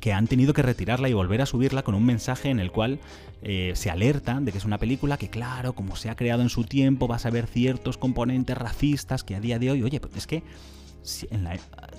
que 0.00 0.12
han 0.12 0.26
tenido 0.26 0.52
que 0.52 0.62
retirarla 0.62 1.08
y 1.08 1.12
volver 1.12 1.42
a 1.42 1.46
subirla 1.46 1.82
con 1.82 1.94
un 1.94 2.04
mensaje 2.04 2.50
en 2.50 2.60
el 2.60 2.70
cual 2.70 3.00
eh, 3.42 3.72
se 3.74 3.90
alerta 3.90 4.38
de 4.40 4.52
que 4.52 4.58
es 4.58 4.64
una 4.64 4.78
película 4.78 5.16
que, 5.16 5.28
claro, 5.28 5.72
como 5.72 5.96
se 5.96 6.08
ha 6.08 6.14
creado 6.14 6.42
en 6.42 6.48
su 6.48 6.64
tiempo, 6.64 7.08
vas 7.08 7.26
a 7.26 7.30
ver 7.30 7.46
ciertos 7.46 7.98
componentes 7.98 8.56
racistas 8.56 9.24
que 9.24 9.34
a 9.34 9.40
día 9.40 9.58
de 9.58 9.70
hoy, 9.72 9.82
oye, 9.82 9.98
pues 9.98 10.16
es 10.16 10.26
que 10.26 10.42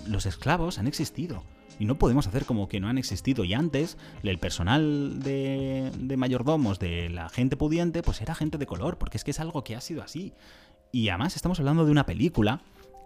los 0.07 0.25
esclavos 0.25 0.77
han 0.77 0.87
existido 0.87 1.43
y 1.79 1.85
no 1.85 1.97
podemos 1.97 2.27
hacer 2.27 2.45
como 2.45 2.67
que 2.67 2.79
no 2.79 2.89
han 2.89 2.97
existido. 2.97 3.43
Y 3.43 3.53
antes, 3.53 3.97
el 4.21 4.37
personal 4.37 5.19
de, 5.21 5.91
de 5.97 6.17
mayordomos 6.17 6.77
de 6.77 7.09
la 7.09 7.29
gente 7.29 7.57
pudiente, 7.57 8.03
pues 8.03 8.21
era 8.21 8.35
gente 8.35 8.57
de 8.57 8.67
color, 8.67 8.97
porque 8.97 9.17
es 9.17 9.23
que 9.23 9.31
es 9.31 9.39
algo 9.39 9.63
que 9.63 9.75
ha 9.75 9.81
sido 9.81 10.03
así. 10.03 10.33
Y 10.91 11.09
además 11.09 11.35
estamos 11.35 11.59
hablando 11.59 11.85
de 11.85 11.91
una 11.91 12.05
película 12.05 12.61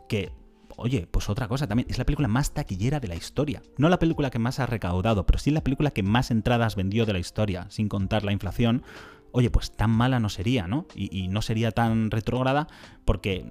que 0.10 0.32
oye, 0.78 1.08
pues 1.10 1.30
otra 1.30 1.48
cosa 1.48 1.68
también, 1.68 1.88
es 1.90 1.98
la 1.98 2.06
película 2.06 2.28
más 2.28 2.54
taquillera 2.54 3.00
de 3.00 3.08
la 3.08 3.16
historia. 3.16 3.62
No 3.78 3.90
la 3.90 4.00
película 4.00 4.30
que 4.30 4.40
más 4.40 4.60
ha 4.60 4.66
recaudado, 4.66 5.26
pero 5.26 5.40
sí 5.40 5.52
la 5.52 5.64
película 5.64 5.92
que 5.92 6.04
más 6.04 6.32
entradas 6.32 6.76
vendió 6.76 7.06
de 7.06 7.14
la 7.14 7.20
historia, 7.20 7.68
sin 7.70 7.90
contar 7.90 8.24
la 8.24 8.32
inflación, 8.32 8.84
oye, 9.34 9.50
pues 9.50 9.72
tan 9.72 9.90
mala 9.90 10.20
no 10.20 10.30
sería, 10.30 10.68
¿no? 10.68 10.88
Y, 10.96 11.28
no 11.28 11.42
sería 11.42 11.72
tan 11.72 12.12
retrógrada 12.12 12.68
porque 13.04 13.46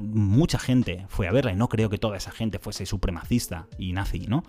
mucha 0.00 0.58
gente 0.58 1.06
fue 1.08 1.28
a 1.28 1.32
verla 1.32 1.52
y 1.52 1.56
no 1.56 1.68
creo 1.68 1.88
que 1.88 1.96
toda 1.96 2.16
esa 2.16 2.32
gente 2.32 2.58
fuese 2.58 2.84
supremacista 2.84 3.66
y 3.78 3.92
nazi, 3.92 4.26
¿no? 4.26 4.42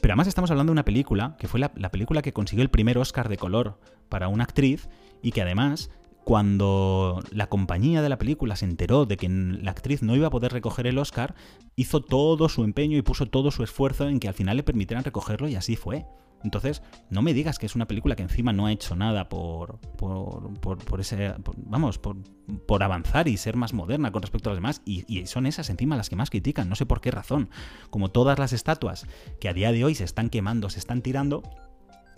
Pero 0.00 0.12
además 0.12 0.28
estamos 0.28 0.50
hablando 0.50 0.70
de 0.70 0.74
una 0.74 0.84
película 0.84 1.36
que 1.38 1.48
fue 1.48 1.58
la, 1.58 1.72
la 1.74 1.90
película 1.90 2.22
que 2.22 2.32
consiguió 2.32 2.62
el 2.62 2.70
primer 2.70 2.98
Oscar 2.98 3.28
de 3.28 3.38
color 3.38 3.80
para 4.08 4.28
una 4.28 4.44
actriz 4.44 4.88
y 5.22 5.32
que 5.32 5.42
además 5.42 5.90
cuando 6.24 7.22
la 7.32 7.48
compañía 7.48 8.02
de 8.02 8.08
la 8.08 8.18
película 8.18 8.56
se 8.56 8.66
enteró 8.66 9.06
de 9.06 9.16
que 9.16 9.28
la 9.28 9.70
actriz 9.70 10.02
no 10.02 10.14
iba 10.14 10.26
a 10.26 10.30
poder 10.30 10.52
recoger 10.52 10.86
el 10.86 10.98
Oscar, 10.98 11.34
hizo 11.76 12.02
todo 12.02 12.48
su 12.48 12.62
empeño 12.62 12.98
y 12.98 13.02
puso 13.02 13.26
todo 13.26 13.50
su 13.50 13.62
esfuerzo 13.62 14.06
en 14.06 14.20
que 14.20 14.28
al 14.28 14.34
final 14.34 14.58
le 14.58 14.62
permitieran 14.62 15.04
recogerlo 15.04 15.48
y 15.48 15.56
así 15.56 15.76
fue. 15.76 16.06
Entonces, 16.42 16.82
no 17.10 17.22
me 17.22 17.34
digas 17.34 17.58
que 17.58 17.66
es 17.66 17.74
una 17.74 17.86
película 17.86 18.16
que 18.16 18.22
encima 18.22 18.52
no 18.52 18.66
ha 18.66 18.72
hecho 18.72 18.96
nada 18.96 19.28
por, 19.28 19.78
por, 19.78 21.00
ese, 21.00 21.34
vamos, 21.56 21.98
por, 21.98 22.82
avanzar 22.82 23.28
y 23.28 23.36
ser 23.36 23.56
más 23.56 23.72
moderna 23.74 24.10
con 24.10 24.22
respecto 24.22 24.48
a 24.48 24.52
las 24.52 24.58
demás. 24.58 24.82
Y, 24.84 25.04
y, 25.06 25.26
son 25.26 25.46
esas 25.46 25.68
encima 25.70 25.96
las 25.96 26.08
que 26.08 26.16
más 26.16 26.30
critican, 26.30 26.68
no 26.68 26.76
sé 26.76 26.86
por 26.86 27.00
qué 27.00 27.10
razón. 27.10 27.50
Como 27.90 28.10
todas 28.10 28.38
las 28.38 28.52
estatuas 28.52 29.06
que 29.38 29.48
a 29.48 29.54
día 29.54 29.72
de 29.72 29.84
hoy 29.84 29.94
se 29.94 30.04
están 30.04 30.30
quemando, 30.30 30.70
se 30.70 30.78
están 30.78 31.02
tirando, 31.02 31.42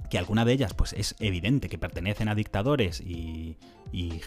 que 0.09 0.19
alguna 0.19 0.45
de 0.45 0.53
ellas, 0.53 0.75
pues 0.75 0.93
es 0.93 1.17
evidente 1.19 1.69
que 1.69 1.79
pertenecen 1.79 2.29
a 2.29 2.35
dictadores 2.35 3.01
y, 3.01 3.57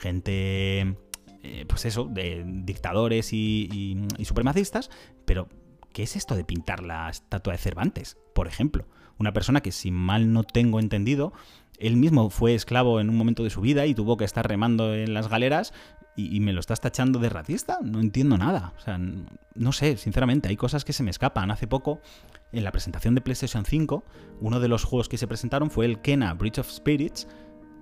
gente, 0.01 0.97
eh, 1.43 1.65
pues 1.67 1.85
eso, 1.85 2.05
de 2.05 2.43
dictadores 2.45 3.31
y 3.31 4.07
supremacistas, 4.23 4.89
pero 5.25 5.47
¿qué 5.95 6.03
es 6.03 6.17
esto 6.17 6.35
de 6.35 6.43
pintar 6.43 6.83
la 6.83 7.09
estatua 7.09 7.53
de 7.53 7.59
Cervantes, 7.59 8.17
por 8.33 8.47
ejemplo? 8.47 8.85
Una 9.17 9.33
persona 9.33 9.61
que, 9.61 9.71
si 9.71 9.91
mal 9.91 10.33
no 10.33 10.43
tengo 10.43 10.79
entendido, 10.79 11.33
él 11.79 11.97
mismo 11.97 12.29
fue 12.29 12.55
esclavo 12.55 12.99
en 12.99 13.09
un 13.09 13.17
momento 13.17 13.43
de 13.43 13.49
su 13.49 13.61
vida 13.61 13.85
y 13.85 13.93
tuvo 13.93 14.17
que 14.17 14.25
estar 14.25 14.47
remando 14.47 14.93
en 14.93 15.13
las 15.13 15.29
galeras 15.29 15.73
y, 16.17 16.39
me 16.39 16.53
lo 16.53 16.61
estás 16.61 16.79
tachando 16.79 17.19
de 17.19 17.27
racista. 17.27 17.79
No 17.83 17.99
entiendo 17.99 18.37
nada. 18.37 18.73
O 18.77 18.79
sea, 18.79 18.97
no 18.97 19.71
sé, 19.73 19.97
sinceramente, 19.97 20.47
hay 20.47 20.55
cosas 20.55 20.85
que 20.85 20.93
se 20.93 21.03
me 21.03 21.11
escapan. 21.11 21.51
Hace 21.51 21.67
poco, 21.67 21.99
en 22.53 22.63
la 22.63 22.71
presentación 22.71 23.15
de 23.15 23.21
PlayStation 23.21 23.65
5, 23.65 24.05
uno 24.39 24.59
de 24.61 24.67
los 24.69 24.85
juegos 24.85 25.09
que 25.09 25.17
se 25.17 25.27
presentaron 25.27 25.69
fue 25.69 25.85
el 25.85 25.99
Kena 25.99 26.33
Bridge 26.33 26.59
of 26.59 26.71
Spirits. 26.71 27.27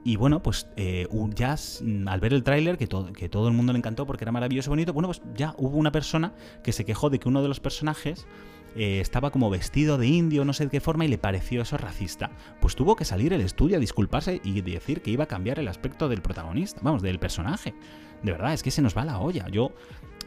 Y 0.04 0.16
bueno, 0.16 0.42
pues 0.42 0.68
eh, 0.78 1.08
ya 1.36 1.56
al 2.08 2.20
ver 2.20 2.34
el 2.34 2.44
tráiler, 2.44 2.78
que, 2.78 2.88
que 2.88 3.30
todo 3.30 3.48
el 3.48 3.54
mundo 3.54 3.72
le 3.72 3.78
encantó 3.78 4.08
porque 4.08 4.24
era 4.24 4.32
maravilloso 4.32 4.70
y 4.70 4.72
bonito, 4.72 4.94
bueno, 4.94 5.08
pues 5.08 5.22
ya 5.36 5.54
hubo 5.58 5.78
una 5.78 5.92
persona 5.92 6.34
que 6.64 6.74
se 6.74 6.86
quejó 6.86 7.10
de 7.10 7.20
que 7.20 7.30
uno 7.30 7.42
de 7.42 7.48
los 7.48 7.60
personajes 7.60 8.26
eh, 8.76 9.00
estaba 9.00 9.32
como 9.32 9.50
vestido 9.50 9.98
de 9.98 10.08
indio, 10.08 10.46
no 10.46 10.54
sé 10.54 10.66
de 10.66 10.72
qué 10.72 10.80
forma, 10.80 11.06
y 11.06 11.08
le 11.08 11.18
pareció 11.18 11.62
eso 11.62 11.78
racista. 11.78 12.32
Pues 12.60 12.76
tuvo 12.76 12.96
que 12.96 13.06
salir 13.06 13.34
el 13.34 13.42
estudio 13.42 13.78
a 13.78 13.80
disculparse 13.80 14.42
y 14.44 14.62
decir 14.62 15.02
que 15.02 15.12
iba 15.12 15.26
a 15.26 15.28
cambiar 15.28 15.60
el 15.60 15.68
aspecto 15.68 16.10
del 16.10 16.22
protagonista, 16.22 16.82
vamos, 16.84 17.02
del 17.02 17.20
personaje. 17.20 17.74
De 18.24 18.32
verdad, 18.32 18.54
es 18.54 18.64
que 18.64 18.72
se 18.72 18.82
nos 18.82 18.98
va 18.98 19.06
la 19.06 19.20
olla. 19.20 19.48
Yo, 19.50 19.74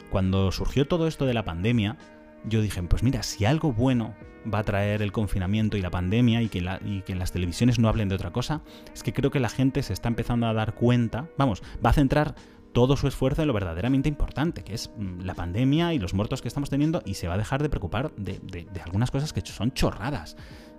cuando 0.09 0.51
surgió 0.51 0.87
todo 0.87 1.07
esto 1.07 1.25
de 1.25 1.33
la 1.33 1.43
pandemia, 1.43 1.97
yo 2.45 2.61
dije, 2.61 2.81
pues 2.83 3.03
mira, 3.03 3.23
si 3.23 3.45
algo 3.45 3.73
bueno 3.73 4.15
va 4.53 4.59
a 4.59 4.63
traer 4.63 5.01
el 5.01 5.11
confinamiento 5.11 5.77
y 5.77 5.81
la 5.81 5.89
pandemia 5.89 6.41
y 6.41 6.47
que, 6.47 6.63
y 6.85 7.01
que 7.01 7.15
las 7.15 7.31
televisiones 7.31 7.79
no 7.79 7.89
hablen 7.89 8.07
de 8.07 8.15
otra 8.15 8.31
cosa, 8.31 8.61
es 8.93 9.03
que 9.03 9.13
creo 9.13 9.31
que 9.31 9.39
la 9.39 9.49
gente 9.49 9.83
se 9.83 9.93
está 9.93 10.07
empezando 10.07 10.47
a 10.47 10.53
dar 10.53 10.73
cuenta, 10.73 11.27
vamos, 11.37 11.63
va 11.85 11.89
a 11.89 11.93
centrar 11.93 12.35
todo 12.77 12.95
su 12.95 13.07
esfuerzo 13.07 13.41
en 13.41 13.47
lo 13.47 13.55
verdaderamente 13.55 14.07
importante, 14.07 14.63
que 14.63 14.75
es 14.75 14.91
mm, 14.95 15.21
la 15.21 15.33
pandemia 15.33 15.95
y 15.95 15.97
los 15.97 16.13
muertos 16.13 16.43
que 16.43 16.47
estamos 16.47 16.69
teniendo, 16.69 17.01
y 17.05 17.15
se 17.15 17.27
va 17.27 17.33
a 17.33 17.37
dejar 17.39 17.63
de 17.63 17.69
preocupar 17.69 18.11
de, 18.17 18.67
algunas 18.85 19.09
cosas 19.09 19.33
que 19.33 19.41
son 19.41 19.71
chorradas. 19.71 20.37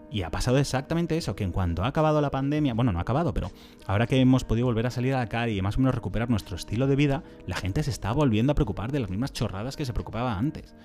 Y 0.08 0.22
ha 0.22 0.30
pasado 0.30 0.58
exactamente 0.58 1.16
eso, 1.16 1.34
que 1.34 1.42
en 1.42 1.50
cuanto 1.50 1.82
ha 1.82 1.88
acabado 1.88 2.20
la 2.20 2.30
pandemia, 2.30 2.72
bueno, 2.74 2.92
no 2.92 3.00
ha 3.00 3.02
acabado, 3.02 3.34
pero 3.34 3.50
ahora 3.84 4.06
que 4.06 4.20
hemos 4.20 4.44
podido 4.44 4.66
volver 4.66 4.86
a 4.86 4.92
salir 4.92 5.12
a 5.12 5.18
la 5.18 5.26
calle 5.26 5.54
y 5.54 5.60
más 5.60 5.76
o 5.76 5.80
menos 5.80 5.92
recuperar 5.92 6.30
nuestro 6.30 6.54
estilo 6.54 6.86
de 6.86 6.94
vida, 6.94 7.24
la 7.48 7.56
gente 7.56 7.82
se 7.82 7.90
está 7.90 8.12
volviendo 8.12 8.52
a 8.52 8.54
preocupar 8.54 8.92
de 8.92 9.00
las 9.00 9.10
mismas 9.10 9.32
chorradas 9.32 9.74
que 9.76 9.84
se 9.84 9.92
preocupaba 9.92 10.38
antes. 10.38 10.76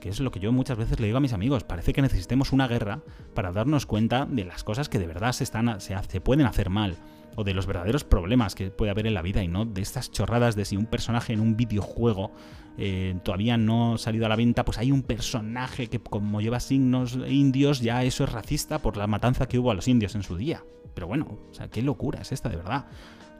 Que 0.00 0.08
es 0.08 0.18
lo 0.18 0.30
que 0.30 0.40
yo 0.40 0.50
muchas 0.50 0.78
veces 0.78 0.98
le 0.98 1.08
digo 1.08 1.18
a 1.18 1.20
mis 1.20 1.34
amigos, 1.34 1.64
parece 1.64 1.92
que 1.92 2.00
necesitemos 2.00 2.52
una 2.52 2.68
guerra 2.68 3.02
para 3.34 3.52
darnos 3.52 3.84
cuenta 3.84 4.24
de 4.24 4.46
las 4.46 4.64
cosas 4.64 4.88
que 4.88 4.98
de 4.98 5.08
verdad 5.08 5.32
se, 5.32 5.44
están, 5.44 5.78
se 5.78 6.20
pueden 6.22 6.46
hacer 6.46 6.70
mal 6.70 6.96
o 7.36 7.44
de 7.44 7.54
los 7.54 7.66
verdaderos 7.66 8.04
problemas 8.04 8.54
que 8.54 8.70
puede 8.70 8.90
haber 8.90 9.06
en 9.06 9.14
la 9.14 9.22
vida 9.22 9.42
y 9.42 9.48
no 9.48 9.64
de 9.64 9.82
estas 9.82 10.10
chorradas 10.10 10.56
de 10.56 10.64
si 10.64 10.76
un 10.76 10.86
personaje 10.86 11.32
en 11.32 11.40
un 11.40 11.56
videojuego 11.56 12.32
eh, 12.76 13.16
todavía 13.22 13.56
no 13.56 13.94
ha 13.94 13.98
salido 13.98 14.26
a 14.26 14.28
la 14.28 14.36
venta, 14.36 14.64
pues 14.64 14.78
hay 14.78 14.90
un 14.90 15.02
personaje 15.02 15.88
que 15.88 16.00
como 16.00 16.40
lleva 16.40 16.60
signos 16.60 17.18
indios, 17.28 17.80
ya 17.80 18.02
eso 18.02 18.24
es 18.24 18.32
racista 18.32 18.80
por 18.80 18.96
la 18.96 19.06
matanza 19.06 19.46
que 19.46 19.58
hubo 19.58 19.70
a 19.70 19.74
los 19.74 19.88
indios 19.88 20.14
en 20.14 20.22
su 20.22 20.36
día. 20.36 20.64
Pero 20.94 21.06
bueno, 21.06 21.38
o 21.50 21.54
sea, 21.54 21.68
qué 21.68 21.82
locura 21.82 22.20
es 22.20 22.32
esta 22.32 22.48
de 22.48 22.56
verdad. 22.56 22.86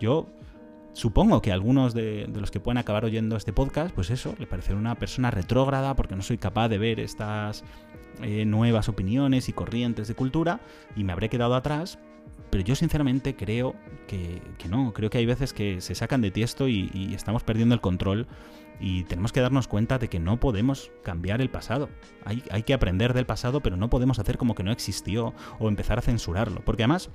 Yo 0.00 0.28
supongo 0.92 1.42
que 1.42 1.52
algunos 1.52 1.94
de, 1.94 2.28
los 2.32 2.50
que 2.50 2.60
pueden 2.60 2.78
acabar 2.78 3.04
oyendo 3.04 3.36
este 3.36 3.52
podcast, 3.52 3.94
pues 3.94 4.10
eso, 4.10 4.34
le 4.38 4.46
parecerá 4.46 4.78
una 4.78 4.94
persona 4.96 5.30
retrógrada 5.30 5.94
porque 5.94 6.16
no 6.16 6.22
soy 6.22 6.38
capaz 6.38 6.68
de 6.68 6.78
ver 6.78 7.00
estas 7.00 7.64
eh, 8.22 8.44
nuevas 8.44 8.88
opiniones 8.88 9.48
y 9.48 9.52
corrientes 9.52 10.08
de 10.08 10.14
cultura 10.14 10.60
y 10.96 11.04
me 11.04 11.12
habré 11.12 11.28
quedado 11.28 11.54
atrás, 11.54 11.98
pero 12.50 12.62
yo 12.62 12.76
sinceramente 12.76 13.34
creo 13.34 13.74
que, 14.06 14.40
no, 14.68 14.92
creo 14.92 15.10
que 15.10 15.18
hay 15.18 15.26
veces 15.26 15.52
que 15.52 15.80
se 15.80 15.96
sacan 15.96 16.20
de 16.20 16.30
tiesto 16.30 16.68
y, 16.68 17.12
estamos 17.12 17.42
perdiendo 17.42 17.74
el 17.74 17.80
control 17.80 18.28
y 18.78 19.02
tenemos 19.04 19.32
que 19.32 19.40
darnos 19.40 19.66
cuenta 19.66 19.98
de 19.98 20.08
que 20.08 20.20
no 20.20 20.38
podemos 20.38 20.92
cambiar 21.02 21.40
el 21.40 21.50
pasado. 21.50 21.88
Hay, 22.24 22.44
hay, 22.50 22.62
que 22.62 22.72
aprender 22.72 23.12
del 23.12 23.26
pasado, 23.26 23.60
pero 23.60 23.76
no 23.76 23.90
podemos 23.90 24.20
hacer 24.20 24.38
como 24.38 24.54
que 24.54 24.62
no 24.62 24.70
existió 24.70 25.34
o 25.58 25.68
empezar 25.68 25.98
a 25.98 26.02
censurarlo. 26.02 26.60
Porque 26.64 26.84
además, 26.84 27.10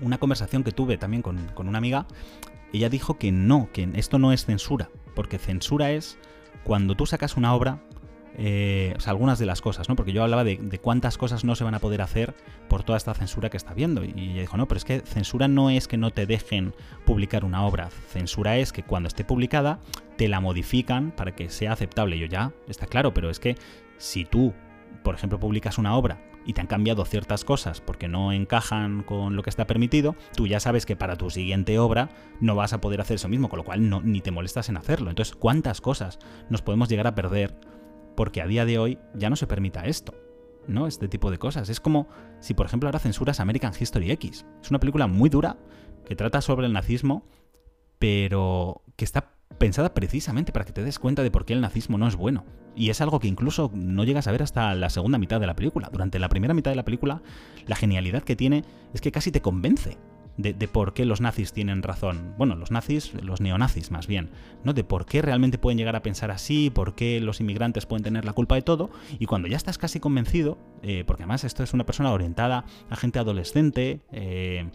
una 0.00 0.16
conversación 0.16 0.64
que 0.64 0.72
tuve 0.72 0.96
también 0.96 1.22
con, 1.22 1.36
con 1.48 1.68
una 1.68 1.76
amiga, 1.76 2.06
ella 2.72 2.88
dijo 2.88 3.18
que 3.18 3.32
no, 3.32 3.68
que 3.72 3.88
esto 3.96 4.18
no 4.18 4.32
es 4.32 4.46
censura, 4.46 4.88
porque 5.14 5.36
censura 5.36 5.90
es 5.90 6.16
cuando 6.64 6.94
tú 6.94 7.04
sacas 7.04 7.36
una 7.36 7.54
obra 7.54 7.82
eh, 8.40 8.94
algunas 9.06 9.40
de 9.40 9.46
las 9.46 9.60
cosas, 9.60 9.88
¿no? 9.88 9.96
Porque 9.96 10.12
yo 10.12 10.22
hablaba 10.22 10.44
de, 10.44 10.78
cuántas 10.80 11.18
cosas 11.18 11.42
no 11.42 11.56
se 11.56 11.64
van 11.64 11.74
a 11.74 11.80
poder 11.80 12.00
hacer 12.02 12.36
por 12.68 12.84
toda 12.84 12.96
esta 12.96 13.12
censura 13.12 13.50
que 13.50 13.56
está 13.56 13.72
habiendo. 13.72 14.04
Y 14.04 14.30
ella 14.30 14.42
dijo, 14.42 14.56
no, 14.56 14.68
pero 14.68 14.78
es 14.78 14.84
que 14.84 15.00
censura 15.00 15.48
no 15.48 15.70
es 15.70 15.88
que 15.88 15.96
no 15.96 16.12
te 16.12 16.24
dejen 16.24 16.72
publicar 17.04 17.44
una 17.44 17.66
obra. 17.66 17.90
Censura 17.90 18.56
es 18.56 18.72
que 18.72 18.84
cuando 18.84 19.08
esté 19.08 19.24
publicada 19.24 19.80
te 20.16 20.28
la 20.28 20.40
modifican 20.40 21.10
para 21.10 21.34
que 21.34 21.50
sea 21.50 21.72
aceptable. 21.72 22.16
Yo 22.16 22.26
ya, 22.26 22.52
está 22.68 22.86
claro, 22.86 23.12
pero 23.12 23.28
es 23.28 23.40
que 23.40 23.56
si 23.96 24.24
tú, 24.24 24.54
por 25.02 25.16
ejemplo, 25.16 25.40
publicas 25.40 25.76
una 25.76 25.96
obra 25.96 26.22
y 26.46 26.52
te 26.52 26.60
han 26.60 26.68
cambiado 26.68 27.04
ciertas 27.04 27.44
cosas 27.44 27.80
porque 27.80 28.06
no 28.06 28.30
encajan 28.30 29.02
con 29.02 29.34
lo 29.34 29.42
que 29.42 29.50
está 29.50 29.66
permitido, 29.66 30.14
tú 30.36 30.46
ya 30.46 30.60
sabes 30.60 30.86
que 30.86 30.94
para 30.94 31.16
tu 31.16 31.28
siguiente 31.28 31.76
obra 31.80 32.08
no 32.40 32.54
vas 32.54 32.72
a 32.72 32.80
poder 32.80 33.00
hacer 33.00 33.16
eso 33.16 33.28
mismo, 33.28 33.48
con 33.48 33.56
lo 33.56 33.64
cual 33.64 33.90
ni 34.04 34.20
te 34.20 34.30
molestas 34.30 34.68
en 34.68 34.76
hacerlo. 34.76 35.10
Entonces, 35.10 35.34
¿cuántas 35.34 35.80
cosas 35.80 36.20
nos 36.48 36.62
podemos 36.62 36.88
llegar 36.88 37.08
a 37.08 37.16
perder 37.16 37.58
porque 38.18 38.42
a 38.42 38.48
día 38.48 38.64
de 38.64 38.80
hoy 38.80 38.98
ya 39.14 39.30
no 39.30 39.36
se 39.36 39.46
permita 39.46 39.86
esto? 39.86 40.12
¿no? 40.66 40.88
Este 40.88 41.06
tipo 41.06 41.30
de 41.30 41.38
cosas. 41.38 41.68
Es 41.68 41.78
como 41.78 42.08
si, 42.40 42.52
por 42.52 42.66
ejemplo, 42.66 42.88
ahora 42.88 42.98
censuras 42.98 43.38
American 43.38 43.72
History 43.78 44.10
X. 44.10 44.44
Es 44.60 44.70
una 44.70 44.80
película 44.80 45.06
muy 45.06 45.30
dura 45.30 45.56
que 46.04 46.16
trata 46.16 46.40
sobre 46.40 46.66
el 46.66 46.72
nazismo, 46.72 47.28
pero 48.00 48.82
que 48.96 49.04
está 49.04 49.30
pensada 49.58 49.94
precisamente 49.94 50.50
para 50.50 50.64
que 50.64 50.72
te 50.72 50.82
des 50.82 50.98
cuenta 50.98 51.22
de 51.22 51.30
por 51.30 51.44
qué 51.44 51.52
el 51.52 51.60
nazismo 51.60 51.96
no 51.96 52.08
es 52.08 52.16
bueno. 52.16 52.44
Y 52.74 52.90
es 52.90 53.00
algo 53.00 53.20
que 53.20 53.28
incluso 53.28 53.70
no 53.72 54.02
llegas 54.02 54.26
a 54.26 54.32
ver 54.32 54.42
hasta 54.42 54.74
la 54.74 54.90
segunda 54.90 55.18
mitad 55.18 55.38
de 55.38 55.46
la 55.46 55.54
película. 55.54 55.88
Durante 55.92 56.18
la 56.18 56.28
primera 56.28 56.54
mitad 56.54 56.72
de 56.72 56.76
la 56.76 56.84
película, 56.84 57.22
la 57.68 57.76
genialidad 57.76 58.24
que 58.24 58.34
tiene 58.34 58.64
es 58.94 59.00
que 59.00 59.12
casi 59.12 59.30
te 59.30 59.42
convence 59.42 59.96
de, 60.38 60.68
por 60.68 60.94
qué 60.94 61.04
los 61.04 61.20
nazis 61.20 61.52
tienen 61.52 61.82
razón. 61.82 62.34
Bueno, 62.38 62.54
los 62.54 62.70
nazis, 62.70 63.12
los 63.22 63.40
neonazis 63.40 63.90
más 63.90 64.06
bien, 64.06 64.30
¿no? 64.64 64.72
De 64.72 64.84
por 64.84 65.04
qué 65.04 65.20
realmente 65.20 65.58
pueden 65.58 65.78
llegar 65.78 65.96
a 65.96 66.02
pensar 66.02 66.30
así, 66.30 66.70
por 66.70 66.94
qué 66.94 67.20
los 67.20 67.40
inmigrantes 67.40 67.86
pueden 67.86 68.04
tener 68.04 68.24
la 68.24 68.32
culpa 68.32 68.54
de 68.54 68.62
todo. 68.62 68.90
Y 69.18 69.26
cuando 69.26 69.48
ya 69.48 69.56
estás 69.56 69.78
casi 69.78 69.98
convencido, 69.98 70.56
eh, 70.82 71.02
porque 71.06 71.24
además 71.24 71.44
esto 71.44 71.64
es 71.64 71.74
una 71.74 71.84
persona 71.84 72.12
orientada 72.12 72.64
a 72.88 72.96
gente 72.96 73.18
adolescente, 73.18 74.00
eh, 74.12 74.70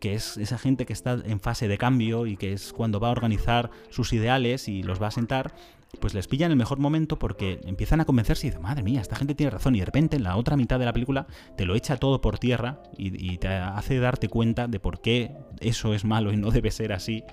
que 0.00 0.14
es 0.14 0.36
esa 0.36 0.58
gente 0.58 0.84
que 0.84 0.92
está 0.92 1.18
en 1.24 1.40
fase 1.40 1.66
de 1.66 1.78
cambio 1.78 2.26
y 2.26 2.36
que 2.36 2.52
es 2.52 2.74
cuando 2.74 3.00
va 3.00 3.08
a 3.08 3.12
organizar 3.12 3.70
sus 3.88 4.12
ideales 4.12 4.68
y 4.68 4.82
los 4.82 5.00
va 5.00 5.06
a 5.06 5.10
sentar, 5.10 5.54
pues 6.00 6.14
les 6.14 6.28
pilla 6.28 6.46
en 6.46 6.52
el 6.52 6.58
mejor 6.58 6.78
momento 6.78 7.18
porque 7.18 7.60
empiezan 7.64 8.00
a 8.00 8.04
convencerse 8.04 8.46
y 8.46 8.50
dicen, 8.50 8.62
madre 8.62 8.82
mía, 8.82 9.00
esta 9.00 9.16
gente 9.16 9.34
tiene 9.34 9.50
razón. 9.50 9.74
Y 9.74 9.80
de 9.80 9.86
repente 9.86 10.16
en 10.16 10.24
la 10.24 10.36
otra 10.36 10.56
mitad 10.56 10.78
de 10.78 10.84
la 10.84 10.92
película 10.92 11.26
te 11.56 11.64
lo 11.64 11.74
echa 11.74 11.96
todo 11.96 12.20
por 12.20 12.38
tierra 12.38 12.82
y, 12.96 13.38
te 13.38 13.48
hace 13.48 13.98
darte 13.98 14.28
cuenta 14.28 14.68
de 14.68 14.80
por 14.80 15.00
qué 15.00 15.36
eso 15.60 15.94
es 15.94 16.04
malo 16.04 16.32
y 16.32 16.36
no 16.36 16.50
debe 16.50 16.70
ser 16.70 16.92
así. 16.92 17.24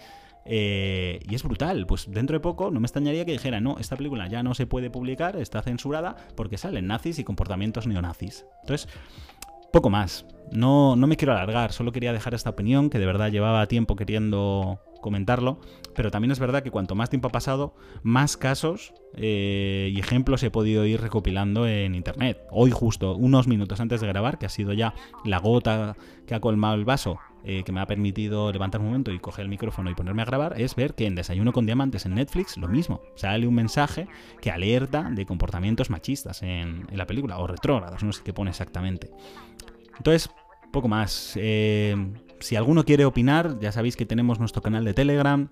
Eh, 0.46 1.20
y 1.30 1.36
es 1.36 1.44
brutal, 1.44 1.86
pues 1.86 2.12
dentro 2.12 2.36
de 2.36 2.42
poco 2.42 2.70
no 2.70 2.82
me 2.82 2.86
extrañaría 2.86 3.24
que 3.24 3.32
dijera, 3.32 3.62
no, 3.62 3.78
esta 3.80 3.96
película 3.96 4.28
ya 4.28 4.44
no 4.44 4.54
se 4.54 4.68
puede 4.68 4.90
publicar, 4.90 5.38
está 5.38 5.62
censurada 5.62 6.18
porque 6.36 6.58
salen 6.58 6.88
nazis 6.88 7.20
y 7.20 7.24
comportamientos 7.24 7.88
neonazis. 7.88 8.46
Entonces, 8.62 8.90
poco 9.72 9.90
más. 9.90 10.26
No, 10.54 10.96
no 10.96 11.08
me 11.08 11.18
quiero 11.18 11.34
alargar, 11.34 11.72
solo 11.72 11.92
quería 11.92 12.14
dejar 12.14 12.34
esta 12.34 12.52
opinión 12.52 12.90
que 12.90 13.00
de 13.00 13.06
verdad 13.06 13.32
llevaba 13.32 13.66
tiempo 13.68 13.96
queriendo 13.96 14.80
comentarlo, 15.02 15.60
pero 15.96 16.10
también 16.10 16.32
es 16.32 16.40
verdad 16.40 16.64
que 16.64 16.72
cuanto 16.72 16.96
más 16.96 17.10
tiempo 17.10 17.28
ha 17.28 17.32
pasado, 17.32 17.76
más 18.02 18.38
casos 18.38 18.94
eh, 19.16 19.92
y 19.94 20.00
ejemplos 20.00 20.42
he 20.44 20.50
podido 20.50 20.86
ir 20.86 21.02
recopilando 21.02 21.68
en 21.68 21.94
internet. 21.94 22.40
Hoy 22.50 22.72
justo, 22.72 23.16
unos 23.16 23.48
minutos 23.48 23.80
antes 23.80 24.02
de 24.02 24.08
grabar, 24.08 24.40
que 24.40 24.46
ha 24.46 24.50
sido 24.50 24.74
ya 24.74 24.94
la 25.26 25.40
gota 25.40 25.96
que 26.26 26.36
ha 26.36 26.40
colmado 26.40 26.76
el 26.76 26.86
vaso, 26.86 27.20
eh, 27.44 27.64
que 27.64 27.74
me 27.74 27.82
ha 27.82 27.86
permitido 27.86 28.52
levantar 28.52 28.80
un 28.80 28.88
momento 28.88 29.12
y 29.12 29.20
coger 29.20 29.44
el 29.44 29.50
micrófono 29.50 29.92
y 29.92 29.96
ponerme 29.96 30.22
a 30.22 30.26
grabar, 30.26 30.60
es 30.60 30.76
ver 30.76 30.96
que 30.96 31.06
en 31.06 31.16
Desayuno 31.16 31.52
con 31.52 31.66
Diamantes 31.66 32.06
en 32.06 32.16
Netflix 32.16 32.58
lo 32.58 32.70
mismo. 32.70 33.02
Sale 33.16 33.46
un 33.46 33.56
mensaje 33.56 34.08
que 34.42 34.50
alerta 34.50 35.10
de 35.12 35.26
comportamientos 35.26 35.90
machistas 35.90 36.42
en, 36.42 36.88
la 36.92 37.06
película, 37.06 37.40
o 37.40 37.48
retrógrados, 37.48 38.02
no 38.04 38.14
sé 38.14 38.24
qué 38.24 38.34
pone 38.34 38.52
exactamente. 38.52 39.12
Entonces, 39.98 40.30
poco 40.74 40.90
más. 40.90 41.34
Eh, 41.38 41.96
si 42.42 42.58
alguno 42.58 42.84
quiere 42.84 43.06
opinar, 43.06 43.58
ya 43.62 43.72
sabéis 43.72 43.96
que 43.96 44.06
tenemos 44.06 44.40
nuestro 44.40 44.62
canal 44.62 44.84
de 44.84 44.94
Telegram. 44.94 45.50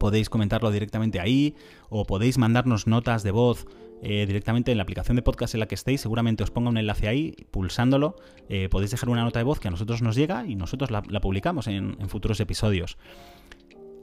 Podéis 0.00 0.28
comentarlo 0.28 0.72
directamente 0.72 1.20
ahí 1.20 1.54
o 1.88 2.04
podéis 2.04 2.36
mandarnos 2.36 2.88
notas 2.88 3.22
de 3.22 3.30
voz 3.30 3.66
eh, 4.02 4.24
directamente 4.26 4.72
en 4.72 4.78
la 4.78 4.82
aplicación 4.82 5.14
de 5.14 5.22
podcast 5.22 5.54
en 5.54 5.60
la 5.60 5.68
que 5.68 5.76
estéis. 5.76 6.00
Seguramente 6.00 6.42
os 6.42 6.50
ponga 6.50 6.70
un 6.70 6.78
enlace 6.78 7.06
ahí, 7.06 7.36
pulsándolo. 7.52 8.16
Eh, 8.48 8.68
podéis 8.68 8.90
dejar 8.90 9.08
una 9.08 9.22
nota 9.22 9.38
de 9.38 9.44
voz 9.44 9.60
que 9.60 9.68
a 9.68 9.70
nosotros 9.70 10.02
nos 10.02 10.16
llega 10.16 10.44
y 10.44 10.56
nosotros 10.56 10.90
la, 10.90 11.02
publicamos 11.20 11.68
en, 11.68 11.96
futuros 12.08 12.40
episodios. 12.40 12.98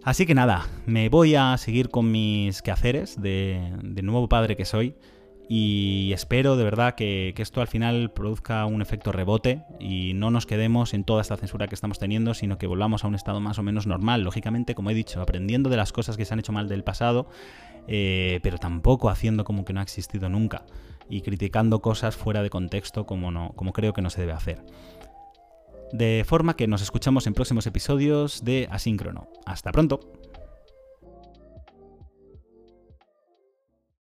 Así 0.03 0.25
que 0.25 0.35
nada, 0.35 0.67
me 0.85 1.09
voy 1.09 1.35
a 1.35 1.57
seguir 1.57 1.89
con 1.89 2.11
mis 2.11 2.61
quehaceres 2.61 3.21
de 3.21 4.01
nuevo 4.03 4.29
padre 4.29 4.55
que 4.55 4.63
soy. 4.63 4.95
Y 5.47 6.11
espero 6.13 6.57
de 6.57 6.63
verdad 6.63 6.95
que, 6.95 7.33
esto 7.37 7.61
al 7.61 7.67
final 7.67 8.11
produzca 8.11 8.65
un 8.65 8.81
efecto 8.81 9.11
rebote 9.11 9.63
y 9.79 10.13
no 10.15 10.31
nos 10.31 10.45
quedemos 10.45 10.93
en 10.93 11.03
toda 11.03 11.21
esta 11.21 11.37
censura 11.37 11.67
que 11.67 11.75
estamos 11.75 11.99
teniendo, 11.99 12.33
sino 12.33 12.57
que 12.57 12.65
volvamos 12.65 13.03
a 13.03 13.07
un 13.07 13.15
estado 13.15 13.39
más 13.39 13.59
o 13.59 13.63
menos 13.63 13.85
normal. 13.85 14.23
Lógicamente, 14.23 14.73
como 14.73 14.89
he 14.89 14.95
dicho, 14.95 15.21
aprendiendo 15.21 15.69
de 15.69 15.77
las 15.77 15.91
cosas 15.91 16.17
que 16.17 16.25
se 16.25 16.33
han 16.33 16.39
hecho 16.39 16.51
mal 16.51 16.67
del 16.67 16.83
pasado, 16.83 17.27
eh, 17.87 18.39
pero 18.41 18.57
tampoco 18.57 19.09
haciendo 19.09 19.43
como 19.43 19.65
que 19.65 19.73
no 19.73 19.81
ha 19.81 19.83
existido 19.83 20.29
nunca 20.29 20.65
y 21.09 21.21
criticando 21.21 21.81
cosas 21.81 22.15
fuera 22.15 22.41
de 22.41 22.49
contexto 22.49 23.05
como, 23.05 23.29
no, 23.29 23.51
como 23.55 23.73
creo 23.73 23.93
que 23.93 24.01
no 24.01 24.09
se 24.09 24.21
debe 24.21 24.33
hacer. 24.33 24.63
De 25.91 26.23
forma 26.25 26.55
que 26.55 26.67
nos 26.67 26.81
escuchamos 26.81 27.27
en 27.27 27.35
próximos 27.35 27.67
episodios 27.67 28.43
de 28.43 28.67
Asíncrono. 28.71 29.29
Hasta 29.45 29.71
pronto. 29.71 29.99